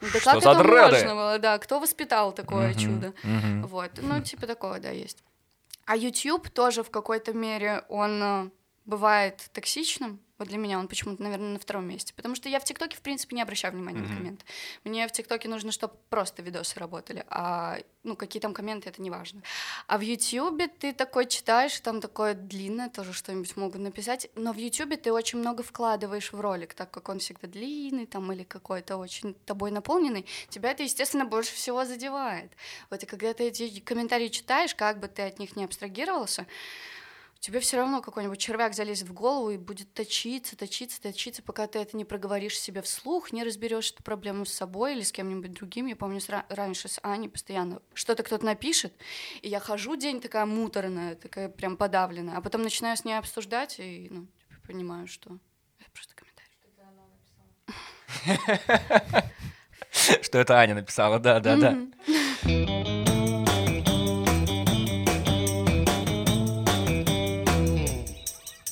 [0.00, 0.92] Да Что как за это дреды?
[0.92, 1.58] можно было, да?
[1.58, 3.12] Кто воспитал такое чудо?
[3.66, 5.24] Вот, ну, типа такого, да, есть.
[5.92, 8.50] А YouTube тоже в какой-то мере, он э,
[8.86, 12.12] бывает токсичным Вот для меня он почему-то, наверное, на втором месте.
[12.16, 14.08] Потому что я в ТикТоке, в принципе, не обращаю внимания Мгм.
[14.10, 14.44] на комменты.
[14.82, 19.08] Мне в ТикТоке нужно, чтобы просто видосы работали, а ну, какие там комменты, это не
[19.08, 19.40] важно.
[19.86, 24.56] А в Ютьюбе ты такой читаешь, там такое длинное тоже что-нибудь могут написать, но в
[24.56, 28.96] Ютьюбе ты очень много вкладываешь в ролик, так как он всегда длинный там или какой-то
[28.96, 32.50] очень тобой наполненный, тебя это, естественно, больше всего задевает.
[32.90, 36.48] Вот и когда ты эти комментарии читаешь, как бы ты от них не абстрагировался,
[37.42, 41.80] тебе все равно какой-нибудь червяк залезет в голову и будет точиться, точиться, точиться, пока ты
[41.80, 45.86] это не проговоришь себе вслух, не разберешь эту проблему с собой или с кем-нибудь другим.
[45.86, 48.94] Я помню, раньше с Аней постоянно что-то кто-то напишет,
[49.42, 53.80] и я хожу день такая муторная, такая прям подавленная, а потом начинаю с ней обсуждать
[53.80, 55.36] и ну, типа, понимаю, что
[55.80, 56.52] это просто комментарий.
[60.22, 61.72] Что это Аня написала, да-да-да.
[61.72, 63.04] Мгм.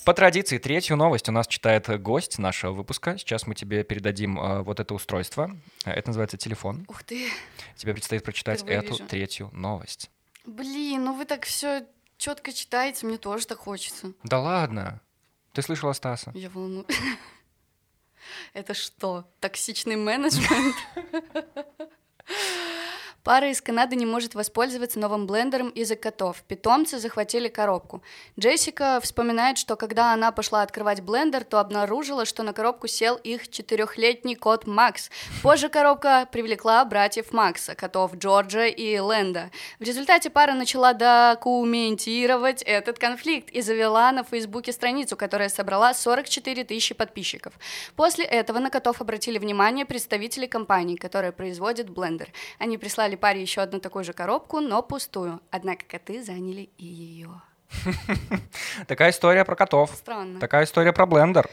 [0.04, 3.18] По традиции, третью новость у нас читает гость нашего выпуска.
[3.18, 5.50] Сейчас мы тебе передадим э, вот это устройство.
[5.84, 6.84] Это называется телефон.
[6.88, 7.28] Ух ты,
[7.76, 9.06] Тебе предстоит прочитать Впервые эту вижу.
[9.06, 10.10] третью новость.
[10.46, 11.86] блин, ну вы так все
[12.16, 14.12] четко читаете, мне тоже так хочется.
[14.24, 15.00] Да ладно.
[15.52, 16.30] Ты слышала Стаса?
[16.34, 16.86] Я волнуюсь.
[18.54, 20.76] Это что, токсичный менеджмент?
[23.22, 26.42] Пара из Канады не может воспользоваться новым блендером из-за котов.
[26.48, 28.02] Питомцы захватили коробку.
[28.38, 33.48] Джессика вспоминает, что когда она пошла открывать блендер, то обнаружила, что на коробку сел их
[33.48, 35.10] четырехлетний кот Макс.
[35.42, 39.50] Позже коробка привлекла братьев Макса, котов Джорджа и Лэнда.
[39.78, 46.64] В результате пара начала документировать этот конфликт и завела на Фейсбуке страницу, которая собрала 44
[46.64, 47.52] тысячи подписчиков.
[47.96, 52.32] После этого на котов обратили внимание представители компании, которая производит блендер.
[52.58, 55.40] Они прислали паре еще одну такую же коробку, но пустую.
[55.50, 57.42] Однако коты заняли и ее.
[58.86, 59.90] Такая история про котов.
[59.94, 60.40] Странно.
[60.40, 61.48] Такая история про блендер.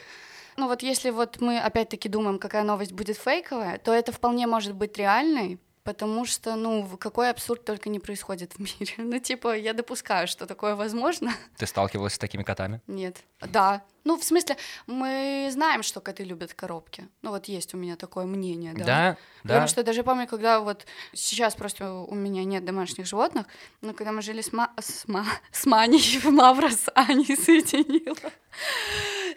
[0.56, 4.74] Ну вот если вот мы опять-таки думаем, какая новость будет фейковая, то это вполне может
[4.74, 8.92] быть реальной, потому что, ну, в- какой абсурд только не происходит в мире.
[8.98, 11.32] Ну, типа, я допускаю, что такое возможно.
[11.56, 12.80] Ты сталкивалась с такими котами?
[12.86, 13.16] Нет.
[13.40, 13.82] Да.
[14.04, 17.08] Ну, в смысле, мы знаем, что коты любят коробки.
[17.22, 18.84] Ну, вот есть у меня такое мнение, да.
[18.84, 19.66] Да, Потому да.
[19.68, 23.46] что даже помню, когда вот сейчас просто у меня нет домашних животных,
[23.80, 28.16] но когда мы жили с, Ма- с, Ма- с Маней, Мавра с Аней соединила.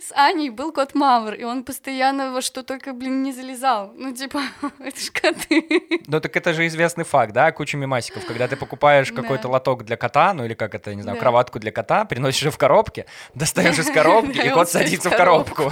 [0.01, 3.93] С Аней был кот Мавр, и он постоянно во что только, блин, не залезал.
[3.95, 4.41] Ну, типа,
[4.79, 6.01] это ж коты.
[6.07, 9.97] Ну так это же известный факт, да, куча мемасиков, когда ты покупаешь какой-то лоток для
[9.97, 13.77] кота, ну или как это, не знаю, кроватку для кота, приносишь ее в коробке, достаешь
[13.77, 15.71] из коробки, и кот садится в коробку.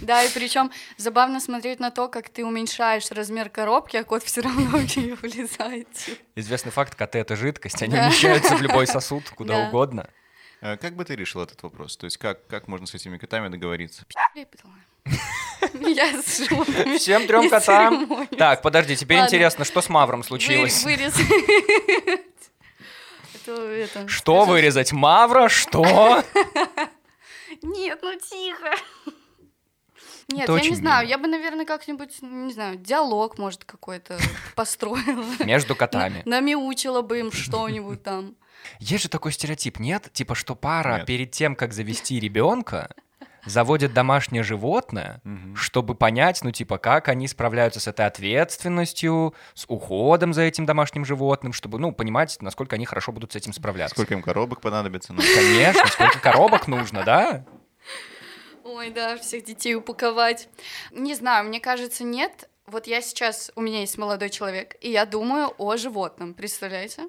[0.00, 4.42] Да, и причем забавно смотреть на то, как ты уменьшаешь размер коробки, а кот все
[4.42, 5.88] равно в нее влезает.
[6.36, 9.68] Известный факт, коты— это жидкость, они умещаются в любой сосуд, куда Да.
[9.68, 10.08] угодно.
[10.64, 11.96] Э, Как бы ты решил этот вопрос?
[11.96, 14.04] То есть как, как можно с этими котами договориться?
[14.34, 14.72] Лепетала.
[15.74, 17.94] Я с животными Всем трем не котам.
[18.06, 18.28] церемонюсь.
[18.38, 19.28] Так, подожди, теперь Ладно.
[19.28, 20.82] интересно, что с Мавром Вы- случилось?
[20.84, 21.20] Вырезать.
[23.46, 24.92] Это- это, Что скажи- вырезать?
[24.92, 25.48] Мавра?
[25.50, 25.84] Что?
[27.62, 28.70] Нет, ну тихо.
[30.28, 31.10] Нет, Это я очень не знаю, мило.
[31.10, 34.18] я бы, наверное, как-нибудь, не знаю, диалог, может, какой-то
[34.56, 35.26] построила.
[35.44, 36.22] Между котами.
[36.24, 38.34] На- Намяучила бы им что-нибудь там.
[38.78, 40.10] Есть же такой стереотип, нет?
[40.12, 41.06] Типа, что пара Нет.
[41.06, 42.94] перед тем, как завести ребенка,
[43.46, 45.20] заводит домашнее животное,
[45.54, 51.04] чтобы понять, ну, типа, как они справляются с этой ответственностью, с уходом за этим домашним
[51.04, 53.94] животным, чтобы, ну, понимать, насколько они хорошо будут с этим справляться.
[53.94, 55.12] Сколько им коробок понадобится?
[55.12, 57.44] Ну, Конечно, сколько коробок нужно, да?
[58.64, 60.48] Ой, да, всех детей упаковать.
[60.90, 62.48] Не знаю, мне кажется, нет.
[62.66, 67.08] Вот я сейчас, у меня есть молодой человек, и я думаю о животном, представляете?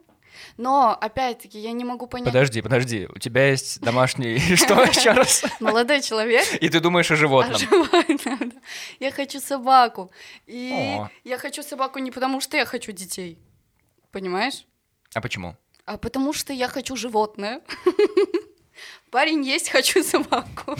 [0.57, 2.27] Но, опять-таки, я не могу понять...
[2.27, 4.37] Подожди, подожди, у тебя есть домашний...
[4.55, 5.43] Что еще раз?
[5.59, 7.59] Молодой человек, И ты думаешь о животном.
[8.99, 10.11] Я хочу собаку.
[10.47, 13.37] И я хочу собаку не потому, что я хочу детей.
[14.11, 14.65] Понимаешь?
[15.13, 15.55] А почему?
[15.85, 17.61] А потому что я хочу животное.
[19.11, 20.75] Парень есть, хочу собаку.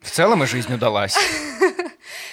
[0.00, 1.16] В целом и жизнь удалась.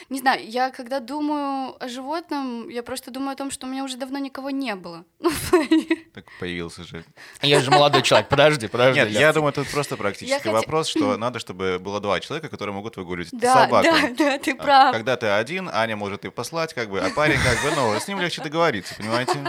[0.09, 3.83] Не знаю, я когда думаю о животном, я просто думаю о том, что у меня
[3.83, 5.03] уже давно никого не было.
[5.19, 5.29] Ну,
[6.13, 7.03] так появился же.
[7.41, 8.99] Я же молодой человек, подожди, подожди.
[8.99, 12.97] Нет, я думаю, тут просто практический вопрос, что надо, чтобы было два человека, которые могут
[12.97, 13.87] выгуливать Да, собаку.
[13.89, 14.91] да, да, ты А прав.
[14.93, 18.07] Когда ты один, Аня может и послать, как бы, а парень, как бы, ну, с
[18.07, 19.39] ним легче договориться, понимаете?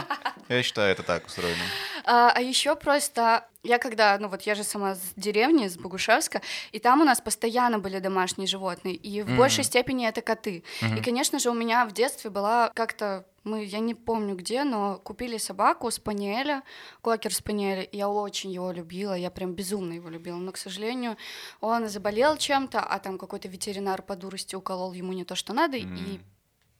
[0.48, 1.62] Я считаю, это так устроено.
[2.04, 6.42] А, а еще просто я когда, ну вот я же сама с деревни, с Богушевска,
[6.72, 9.36] и там у нас постоянно были домашние животные, и в Мгм.
[9.38, 10.62] большей степени это коты.
[10.80, 10.96] Мгм.
[10.96, 14.98] И, конечно же, у меня в детстве была как-то мы, я не помню где, но
[15.04, 16.62] купили собаку спаниеля,
[17.02, 21.18] кокер спаниеля, и я очень его любила, я прям безумно его любила, но, к сожалению,
[21.60, 25.76] он заболел чем-то, а там какой-то ветеринар по дурости уколол ему не то, что надо,
[25.76, 26.24] и М.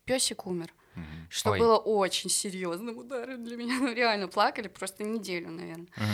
[0.06, 0.72] песик умер.
[0.94, 1.26] Мгм.
[1.28, 1.58] Что Ой.
[1.58, 3.74] было очень серьезным ударом для меня.
[3.80, 5.88] Ну, реально плакали просто неделю, наверное.
[5.96, 6.06] Мгм.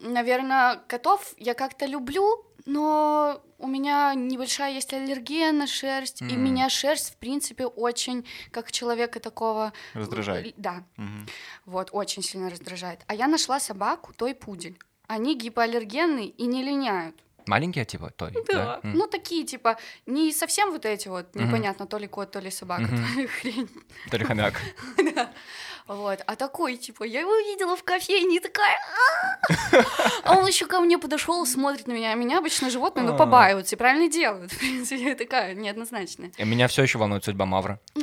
[0.00, 6.44] Наверное, котов я как-то люблю, но у меня небольшая есть аллергия на шерсть, и М.
[6.44, 9.72] меня шерсть, в принципе, очень, как человека такого...
[9.94, 10.46] Раздражает.
[10.46, 11.26] л- Да, Мгм.
[11.66, 13.00] вот, очень сильно раздражает.
[13.06, 14.78] А я нашла собаку, той пудель.
[15.06, 17.16] Они гипоаллергенные и не линяют.
[17.46, 18.32] Маленькие, типа, той?
[18.52, 18.80] Да.
[18.82, 18.94] М.
[18.94, 19.76] Ну, такие, типа,
[20.06, 21.46] не совсем вот эти вот, Мгм.
[21.48, 22.96] непонятно, то ли кот, то ли собака, Мгм.
[23.14, 23.68] то ли хрень.
[24.10, 24.54] То ли хомяк.
[25.14, 25.30] Да.
[25.86, 28.78] Вот, а такой, типа, я его видела в кофейне и такая...
[28.78, 29.84] «А!»
[30.24, 32.12] А он еще ко мне подошел, смотрит на меня.
[32.12, 33.18] А меня обычно животные, ну, А.
[33.18, 34.50] побаиваются и правильно делают.
[34.52, 36.32] В принципе, я такая неоднозначная.
[36.38, 37.78] И Меня все еще волнует судьба Мавра.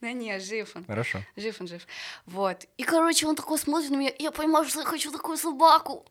[0.00, 0.84] Да не, жив он.
[0.84, 1.20] Хорошо.
[1.36, 1.86] Жив он, жив.
[2.26, 2.66] Вот.
[2.76, 6.04] И, короче, он такой смотрит на меня, и я понимаю, что я хочу такую собаку.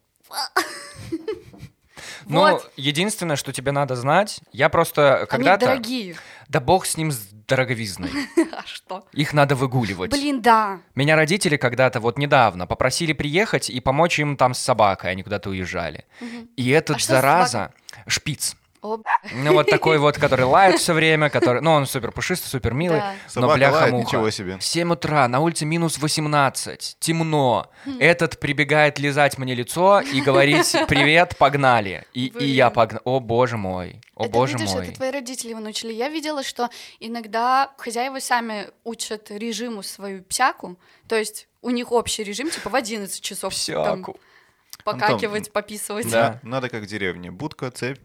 [2.25, 2.71] Ну, Вот.
[2.77, 5.65] единственное, что тебе надо знать, я просто Они когда-то...
[5.67, 6.15] дорогие.
[6.47, 8.09] Да бог с ним, с дороговизной.
[8.53, 9.05] А что?
[9.13, 10.11] Их надо выгуливать.
[10.11, 10.79] Блин, да.
[10.95, 15.49] Меня родители когда-то, вот недавно, попросили приехать и помочь им там с собакой, они куда-то
[15.49, 16.05] уезжали.
[16.57, 17.73] И этот, А зараза,
[18.07, 18.55] шпиц.
[18.81, 21.61] Ну, вот такой вот, который лает все время, который...
[21.61, 22.99] Ну, он супер пушистый, супер милый.
[22.99, 23.13] Да.
[23.35, 24.57] Но Собака бляха лает, ничего себе.
[24.59, 27.69] 7 утра, на улице минус 18, темно.
[27.85, 27.97] Хм.
[27.99, 32.05] Этот прибегает лизать мне лицо и говорить «Привет, погнали».
[32.13, 33.01] И, и я погнал.
[33.05, 34.01] О, боже мой.
[34.15, 34.87] О, это боже видишь, мой.
[34.87, 35.93] это твои родители его научили.
[35.93, 42.23] Я видела, что иногда хозяева сами учат режиму свою псяку, то есть у них общий
[42.23, 44.05] режим, типа в 11 часов там
[44.83, 46.09] Покакивать, пописывать.
[46.09, 46.39] Да.
[46.43, 47.31] Надо как в деревне.
[47.31, 47.99] Будка, цепь?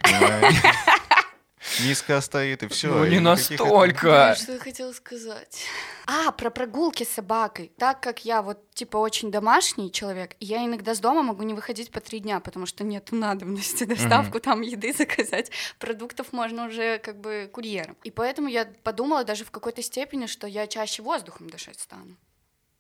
[1.82, 2.88] Низко стоит, и все.
[2.88, 4.34] Ну, не настолько.
[4.36, 5.64] Что я хотела сказать?
[6.06, 7.72] А, про прогулки с собакой.
[7.78, 11.90] Так как я вот, типа, очень домашний человек, я иногда с дома могу не выходить
[11.90, 15.50] по три дня, потому что нет надобности доставку там еды заказать.
[15.78, 17.96] Продуктов можно уже как бы курьером.
[18.04, 22.16] И поэтому я подумала даже в какой-то степени, что я чаще воздухом дышать стану.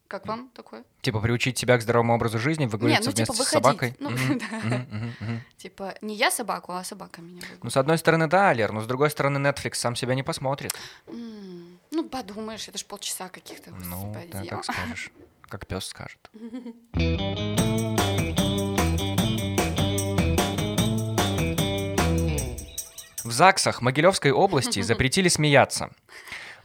[0.08, 0.84] Как вам такое?
[1.02, 3.96] Типа приучить себя к здоровому образу жизни, Нет, выгуливаться ну типа вместе с собакой?
[3.98, 4.86] Ну, Мгм, да.
[5.56, 8.86] Типа не я собаку, а собака меня Ну, с одной стороны, да, Лер, но с
[8.86, 10.72] другой стороны, Netflix сам себя не посмотрит.
[11.06, 13.70] Ну, подумаешь, это ж полчаса каких-то.
[13.70, 14.30] Ну, господи.
[14.32, 15.10] да, как скажешь.
[15.48, 16.18] Как пес скажет.
[23.26, 25.90] В ЗАГСах Могилевской области запретили смеяться.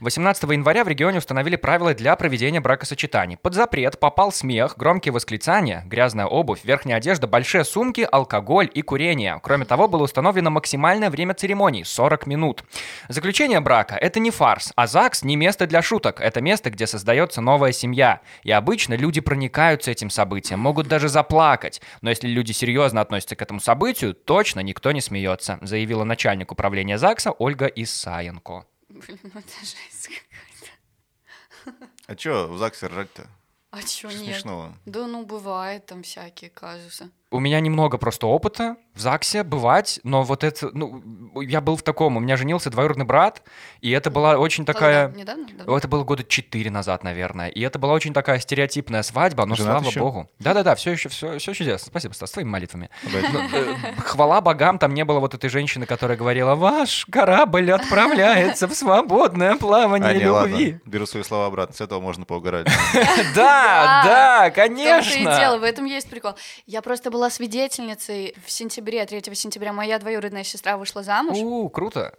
[0.02, 3.36] 18 января в регионе установили правила для проведения бракосочетаний.
[3.36, 9.38] Под запрет попал смех, громкие восклицания, грязная обувь, верхняя одежда, большие сумки, алкоголь и курение.
[9.44, 12.64] Кроме того, было установлено максимальное время церемонии– 40 минут.
[13.08, 16.20] Заключение брака– это не фарс, а ЗАГС не место для шуток.
[16.20, 18.22] Это место, где создается новая семья.
[18.42, 21.80] И обычно люди проникаются этим событием, могут даже заплакать.
[22.00, 26.98] Но если люди серьезно относятся к этому событию, точно никто не смеется, заявила начальник управления
[26.98, 28.64] ЗАГСа Ольга Исаенко.
[28.92, 31.86] Блин, ну это жесть какая-то.
[32.06, 33.26] А чё в ЗАГСе ржать-то?
[33.70, 34.34] А чё Что нет?
[34.34, 34.76] смешного?
[34.84, 37.10] Да ну бывает там всякие казусы.
[37.32, 41.02] У меня немного просто опыта в ЗАГСе бывать, но вот это, ну,
[41.40, 43.42] я был в таком, у меня женился двоюродный брат,
[43.80, 45.08] и это была очень такая...
[45.12, 45.46] Недавно?
[45.56, 45.78] Давно?
[45.78, 47.48] Это было года четыре назад, наверное.
[47.48, 50.00] И это была очень такая стереотипная свадьба, но Женат слава ещё?
[50.00, 50.30] богу.
[50.40, 51.86] Да-да-да, все еще, все, все чудесно.
[51.88, 52.90] Спасибо, Стас, с твоими молитвами.
[53.02, 53.48] Обязательно.
[53.52, 58.74] Э, Хвала богам, там не было вот этой женщины, которая говорила, ваш корабль отправляется в
[58.74, 60.80] свободное А, плавание любви.
[60.84, 62.66] беру свои слова обратно, с этого можно поугарать.
[63.34, 65.58] Да, да, В том-то и дело, конечно.
[65.58, 66.34] в этом есть прикол.
[66.66, 72.14] Я просто была свидетельницей в сентябре, 3 сентября, моя двоюродная сестра вышла замуж, У, круто.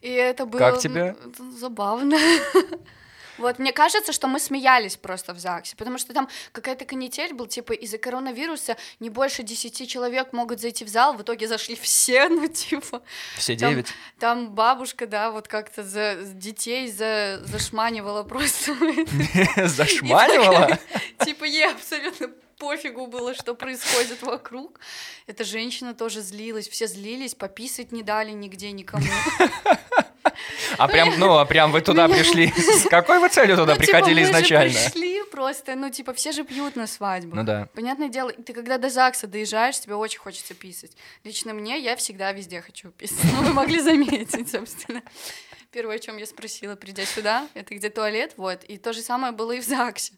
[0.00, 0.58] и это было...
[0.58, 1.16] Как тебе?
[1.58, 2.16] забавно.
[3.38, 7.46] Вот, мне кажется, что мы смеялись просто в ЗАГСе, потому что там какая-то канитель был,
[7.46, 12.28] типа, из-за коронавируса не больше 10 человек могут зайти в зал, в итоге зашли все,
[12.28, 13.00] ну, типа,
[13.36, 13.86] Все Там- девять.
[14.18, 18.74] там бабушка, да, вот как-то за детей за, зашманивала просто.
[19.68, 20.76] Зашманивала?
[21.24, 24.80] Типа ей абсолютно пофигу было, что происходит вокруг.
[25.26, 29.06] Эта женщина тоже злилась, все злились, пописать не дали нигде никому.
[30.76, 32.52] А прям, ну, а прям вы туда пришли.
[32.56, 34.72] С какой вы целью туда Ну, типа, приходили изначально?
[34.72, 37.34] пришли просто, ну, типа, все же пьют на свадьбу.
[37.34, 37.68] Ну да.
[37.74, 40.92] Понятное дело, ты когда до ЗАГСа доезжаешь, тебе очень хочется писать.
[41.24, 43.18] Лично мне, я всегда везде хочу писать.
[43.24, 45.02] Ну, вы могли заметить, собственно.
[45.70, 48.64] Первое, о чем я спросила, придя сюда, это где туалет, вот.
[48.64, 50.12] И то же самое было и в ЗАГСе.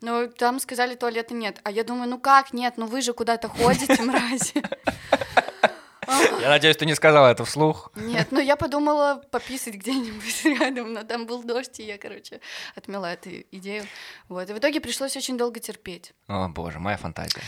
[0.00, 1.60] Но там сказали, туалета нет.
[1.62, 2.74] А я думаю, ну как нет?
[2.76, 4.62] Ну вы же куда-то ходите, мрази.
[6.40, 7.92] Я надеюсь, ты не сказала это вслух.
[7.94, 12.40] Нет, ну я подумала пописать где-нибудь рядом, но там был дождь, и я, короче,
[12.74, 13.84] отмела эту идею.
[14.28, 16.12] Вот, и в итоге пришлось очень долго терпеть.
[16.28, 17.42] О, боже, моя фантазия.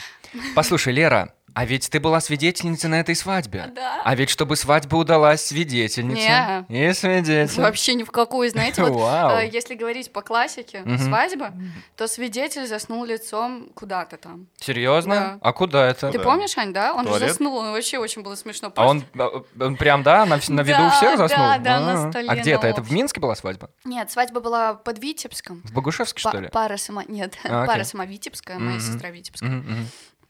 [0.55, 3.71] Послушай, Лера, а ведь ты была свидетельницей на этой свадьбе.
[3.75, 4.03] Да.
[4.05, 6.65] А ведь чтобы свадьба удалась, свидетельница.
[6.69, 7.61] И свидетель.
[7.61, 9.01] Вообще ни в какую, знаете, вот
[9.41, 10.99] э, если говорить по классике Мгм.
[10.99, 11.53] свадьба,
[11.97, 14.47] то свидетель заснул лицом куда-то там.
[14.59, 15.15] Серьезно?
[15.15, 15.39] Да.
[15.43, 16.11] А куда это?
[16.11, 16.25] Ты Да.
[16.25, 16.95] помнишь, Ань, да?
[16.95, 18.73] Он же заснул, он вообще очень было смешно.
[18.75, 19.29] А он, э,
[19.61, 21.47] он прям, да, на, на виду у Да, всех заснул?
[21.47, 22.11] да, да, на А.
[22.11, 22.67] столе, А где это?
[22.67, 22.93] Это в.
[22.93, 23.71] Минске была свадьба?
[23.85, 25.63] Нет, свадьба была под Витебском.
[25.65, 26.49] В Богушевске, что ли?
[26.49, 27.05] Пара сама...
[27.09, 29.63] Нет, А, пара сама Витебская, моя сестра Витебская.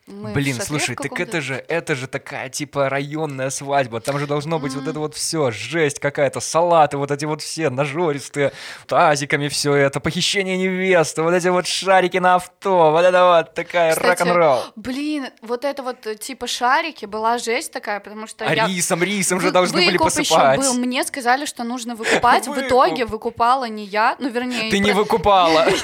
[0.07, 4.00] Мы Блин, слушай, так это же, это же такая типа районная свадьба.
[4.00, 7.70] Там же должно быть вот это вот все, жесть какая-то, салаты, вот эти вот все
[7.70, 8.53] нажористые,
[8.86, 13.94] тазиками все это, похищение невесты, вот эти вот шарики на авто, вот это вот такая
[13.94, 14.64] Кстати, рок-н-ролл.
[14.76, 18.66] Блин, вот это вот типа шарики была жесть такая, потому что А я...
[18.66, 20.59] рисом, рисом же Вы- должны были посыпать.
[20.59, 20.74] был.
[20.74, 22.46] Мне сказали, что нужно выкупать.
[22.46, 24.70] В итоге выкупала не я, ну вернее...
[24.70, 25.66] Ты не выкупала.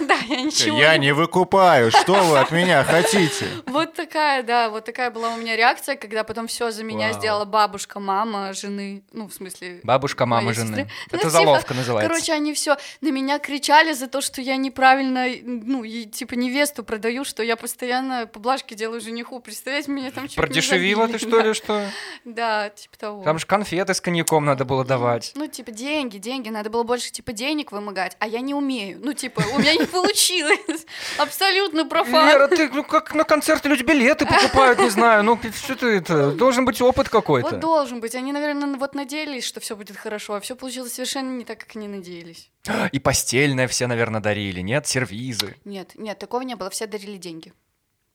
[0.00, 3.37] Да, я ничего Я не не выкупаю, что вы от меня хотите?
[3.66, 7.18] Вот такая, да, вот такая была у меня реакция, когда потом все за меня Вау.
[7.18, 9.80] сделала бабушка, мама, жены, ну, в смысле...
[9.82, 10.88] Бабушка, мама жены.
[10.88, 12.08] Ну, Это типа, заловка называется.
[12.08, 16.84] Короче, они все на меня кричали за то, что я неправильно, ну, и, типа, невесту
[16.84, 19.40] продаю, что я постоянно поблажки делаю жениху.
[19.40, 21.28] Представляете, меня там чуть Продешевила ты, забили.
[21.30, 21.90] что ли, что?
[22.24, 23.22] Да, типа того.
[23.24, 25.32] Там же конфеты с коньяком надо было давать.
[25.34, 26.48] Ну, типа, деньги, деньги.
[26.48, 28.98] Надо было больше, типа, денег вымогать, а я не умею.
[29.02, 30.86] Ну, типа, у меня не получилось.
[31.18, 32.28] Абсолютно профан.
[32.28, 36.32] Лера, ты ну как на концерты люди билеты покупают, не знаю, ну что ты это,
[36.32, 37.50] должен быть опыт какой-то.
[37.50, 38.14] Вот должен быть.
[38.14, 41.76] Они, наверное, вот надеялись, что все будет хорошо, а все получилось совершенно не так, как
[41.76, 42.50] они надеялись.
[42.92, 44.86] И постельное все, наверное, дарили, нет?
[44.86, 45.56] Сервизы.
[45.64, 46.70] Нет, нет, такого не было.
[46.70, 47.52] Все дарили деньги.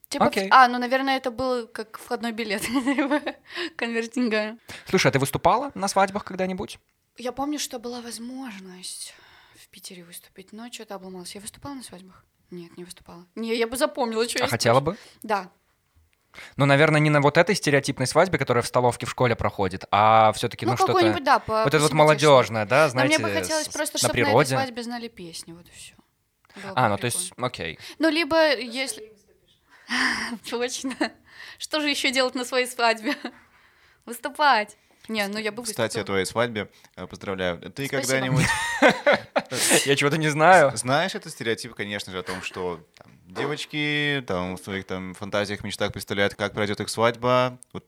[0.09, 0.47] Типа, Окей.
[0.51, 2.61] а, ну, наверное, это был как входной билет
[3.75, 4.57] конвертинга.
[4.87, 6.79] Слушай, а ты выступала на свадьбах когда-нибудь?
[7.17, 9.15] Я помню, что была возможность
[9.55, 11.33] в Питере выступить, но что-то обломалась.
[11.33, 12.25] Я выступала на свадьбах?
[12.53, 13.25] Нет, не выступала.
[13.35, 14.95] Не, я бы запомнила, что А хотела бы?
[15.23, 15.49] Да.
[16.55, 20.31] Ну, наверное, не на вот этой стереотипной свадьбе, которая в столовке в школе проходит, а
[20.33, 20.93] все-таки, ну, Ну, что-то...
[20.93, 23.95] какой-нибудь, да, по Вот это вот молодежное, да, Но знаете, мне бы хотелось с- просто,
[23.95, 24.49] на чтобы на этой природе.
[24.55, 25.93] свадьбе знали песни, вот и все.
[26.75, 27.79] А, ну то есть, окей.
[27.97, 29.11] Ну, либо если...
[30.49, 30.93] Точно.
[31.57, 33.15] Что же еще делать на своей свадьбе?
[34.05, 34.77] Выступать.
[35.07, 37.59] Не, ну я бы Кстати, о твоей свадьбе э, поздравляю.
[37.59, 38.45] Ты когда-нибудь
[39.85, 40.75] Я чего-то не знаю.
[40.75, 45.63] знаешь этот стереотип, конечно же, о том, что там, девочки там в своих там фантазиях,
[45.63, 47.59] мечтах представляют, как пройдет их свадьба.
[47.73, 47.85] Вот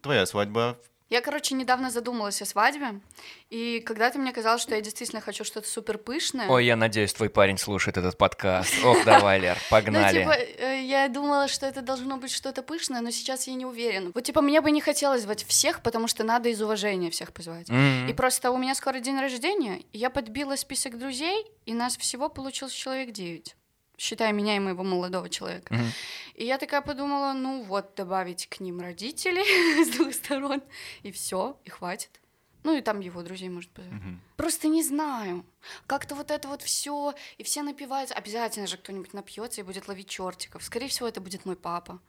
[0.00, 0.78] твоя свадьба.
[1.10, 3.00] Я, короче, недавно задумалась о свадьбе,
[3.48, 6.48] и когда-то мне казалось, что я действительно хочу что-то супер пышное.
[6.48, 8.74] Ой, я надеюсь, твой парень слушает этот подкаст.
[8.84, 10.20] Ох, давай, Лер, Ну, погнали.
[10.20, 14.10] типа, э, я думала, что это должно быть что-то пышное, но сейчас я не уверена.
[14.14, 17.70] Вот, типа, мне бы не хотелось звать всех, потому что надо из уважения всех позвать.
[17.70, 18.06] М.
[18.06, 22.28] И просто у меня скоро день рождения, и я подбила список друзей, и нас всего
[22.28, 23.56] получилось человек 9,
[23.98, 25.74] считая меня и моего молодого человека.
[25.74, 25.92] Мгм.
[26.34, 30.62] И я такая подумала, ну вот, добавить к ним родителей с двух сторон,
[31.02, 32.20] и все, и хватит.
[32.64, 33.86] Ну и там его друзей, может быть.
[33.86, 34.20] Мгм.
[34.36, 35.44] Просто не знаю.
[35.86, 38.14] Как-то вот это вот все, и все напиваются.
[38.14, 40.62] Обязательно же кто-нибудь напьется и будет ловить чертиков.
[40.62, 42.00] Скорее всего, это будет мой папа.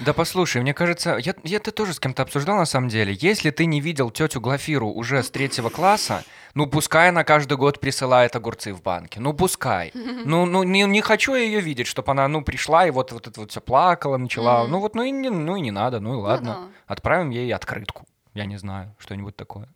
[0.00, 3.16] Да послушай, мне кажется, я, я это тоже с кем-то обсуждал на самом деле.
[3.20, 6.24] Если ты не видел тетю Глафиру уже с третьего класса,
[6.54, 9.20] ну пускай она каждый год присылает огурцы в банке.
[9.20, 9.92] Ну пускай.
[10.24, 13.26] Ну, ну не, не хочу я ее видеть, чтобы она, ну, пришла и вот, вот
[13.26, 14.62] это вот все плакала, начала.
[14.62, 14.70] Мгм.
[14.70, 16.68] Ну вот, ну и, не, ну и не надо, ну и ладно.
[16.86, 16.92] да.
[16.92, 18.06] Отправим ей открытку.
[18.34, 19.68] Я не знаю, что-нибудь такое.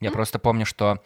[0.00, 0.12] Я М.
[0.14, 0.98] просто помню, что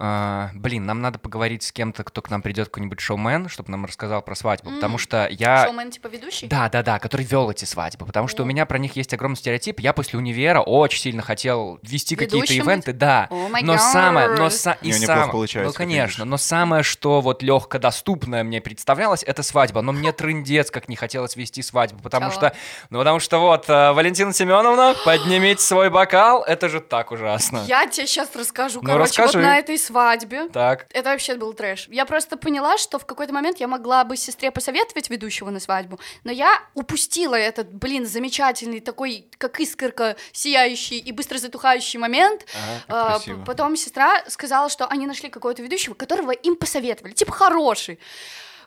[0.00, 3.84] а, блин, нам надо поговорить с кем-то, кто к нам придет, какой-нибудь шоумен, чтобы нам
[3.84, 4.98] рассказал про свадьбу, потому М.
[4.98, 5.64] что я...
[5.66, 6.46] Шоумен типа ведущий?
[6.46, 9.36] Да, да, да, который вел эти свадьбы, потому что у меня про них есть огромный
[9.36, 9.80] стереотип.
[9.80, 13.26] Я после универа очень сильно хотел вести какие-то ивенты, да.
[13.30, 16.82] О май Но самое, но са- и него неплохо сам- получается, ну конечно, но самое,
[16.84, 19.82] что вот легко доступное мне представлялось, это свадьба.
[19.82, 22.34] Но мне трындец, как не хотелось вести свадьбу, потому Чего?
[22.40, 22.52] что,
[22.90, 27.64] ну потому что вот э, Валентина Семеновна, поднимите свой бокал, это же так ужасно.
[27.66, 28.80] Я тебе сейчас расскажу.
[28.82, 29.38] Ну, Короче, расскажи.
[29.38, 30.86] вот на этой свадьбе Так.
[30.92, 31.88] Это вообще был трэш.
[31.88, 35.98] Я просто поняла, что в какой-то момент я могла бы сестре посоветовать ведущего на свадьбу,
[36.24, 42.46] но я упустила этот, блин, замечательный такой, как искорка, сияющий и быстро затухающий момент.
[42.54, 42.84] Ага.
[42.88, 43.44] А, красиво.
[43.44, 47.98] Потом сестра сказала, что они нашли какого-то ведущего, которого им посоветовали, типа хороший.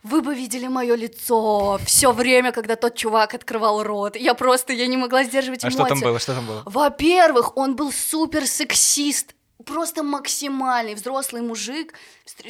[0.04, 4.16] Вы бы видели мое лицо все время, когда тот чувак открывал рот.
[4.16, 5.78] Я просто, я не могла сдерживать А эмоции.
[5.78, 6.64] что там было, что там было?
[6.66, 9.36] Во-первых, он был супер сексист.
[9.66, 11.94] Просто максимальный взрослый мужик.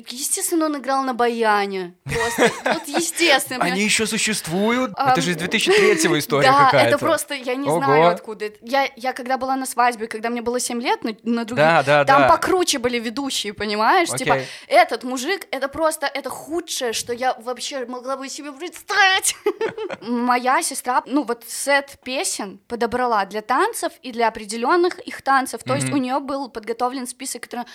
[0.10, 1.96] Естественно, он играл на баяне.
[2.04, 3.64] Просто, вот естественно.
[3.64, 4.92] Они еще существуют?
[4.98, 6.90] Это же из 2003-го история да, какая-то.
[6.90, 8.52] это просто, я не знаю откуда.
[8.62, 12.06] Я, я когда была на свадьбе, когда мне было 7 лет, на, других, Да, да,
[12.06, 12.30] там да.
[12.30, 14.10] покруче были ведущие, понимаешь?
[14.10, 19.36] Типа, этот мужик, это просто, это худшее, что я вообще могла бы себе представить.
[20.02, 25.64] Моя сестра, ну вот сет песен подобрала для танцев и для определенных их танцев.
[25.64, 27.66] То есть у нее был подготовлен список, который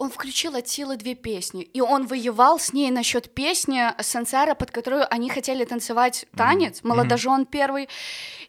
[0.00, 4.70] он включил от силы две песни, и он воевал с ней насчет песни Сансара, под
[4.70, 7.86] которую они хотели танцевать танец, молодожен первый,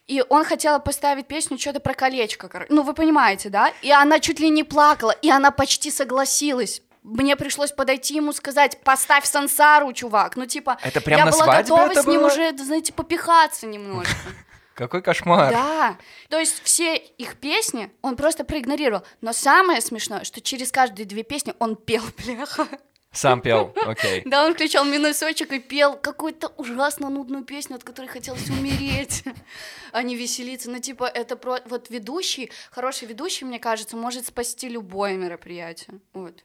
[0.07, 3.73] и он хотел поставить песню что-то про колечко, ну вы понимаете, да?
[3.82, 6.82] И она чуть ли не плакала, и она почти согласилась.
[7.03, 10.38] Мне пришлось подойти ему сказать, поставь Сансару, чувак.
[10.38, 12.27] Ну, типа, Это прям я была свадьбе готова с ним было?
[12.27, 14.15] уже, знаете, попихаться немножко.
[14.82, 15.51] Какой кошмар.
[15.51, 19.03] Да, то есть все их песни он просто проигнорировал.
[19.21, 22.67] Но самое смешное, что через каждые две песни он пел, бляха.
[23.11, 24.23] Сам пел, окей.
[24.25, 29.23] Да, он включал минусочек и пел какую-то ужасно нудную песню, от которой хотелось умереть,
[29.91, 30.71] а не веселиться.
[30.71, 31.59] Ну, типа, это про...
[31.65, 35.99] Вот ведущий, хороший ведущий, мне кажется, может спасти любое мероприятие.
[36.13, 36.43] Вот.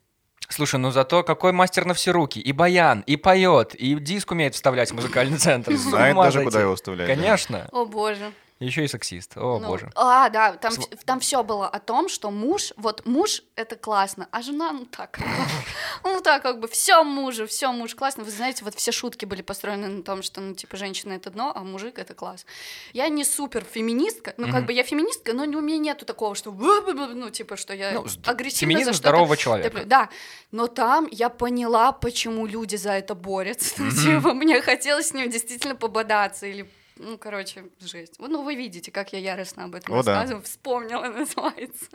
[0.48, 2.40] Слушай, ну зато какой мастер на все руки.
[2.40, 5.74] И баян, и поет, и диск умеет вставлять в музыкальный центр.
[5.74, 7.08] Знает даже, куда его вставлять.
[7.08, 7.68] Конечно.
[7.72, 8.32] О, боже.
[8.58, 9.36] Еще и сексист.
[9.36, 9.90] О, Ну, боже.
[9.94, 14.28] А, да, там, вс- там все было о том, что муж, вот муж это классно,
[14.30, 15.18] а жена, ну так,
[16.04, 18.24] ну так как бы все мужу, все муж классно.
[18.24, 21.52] Вы знаете, вот все шутки были построены на том, что ну типа женщина это дно,
[21.54, 22.46] а мужик это класс.
[22.94, 26.50] Я не супер феминистка, ну как бы я феминистка, но у меня нету такого, что
[26.50, 29.84] ну типа что я Ну, с- агрессивно феминизм за здорового человека.
[29.84, 30.08] Да,
[30.50, 33.74] но там я поняла, почему люди за это борются.
[34.02, 38.14] Типа, мне хотелось с ним действительно пободаться или ну, короче, жесть.
[38.18, 40.14] Ну, вы видите, как я яростно об этом О, да.
[40.14, 40.42] рассказываю.
[40.44, 41.90] Вспомнила, называется.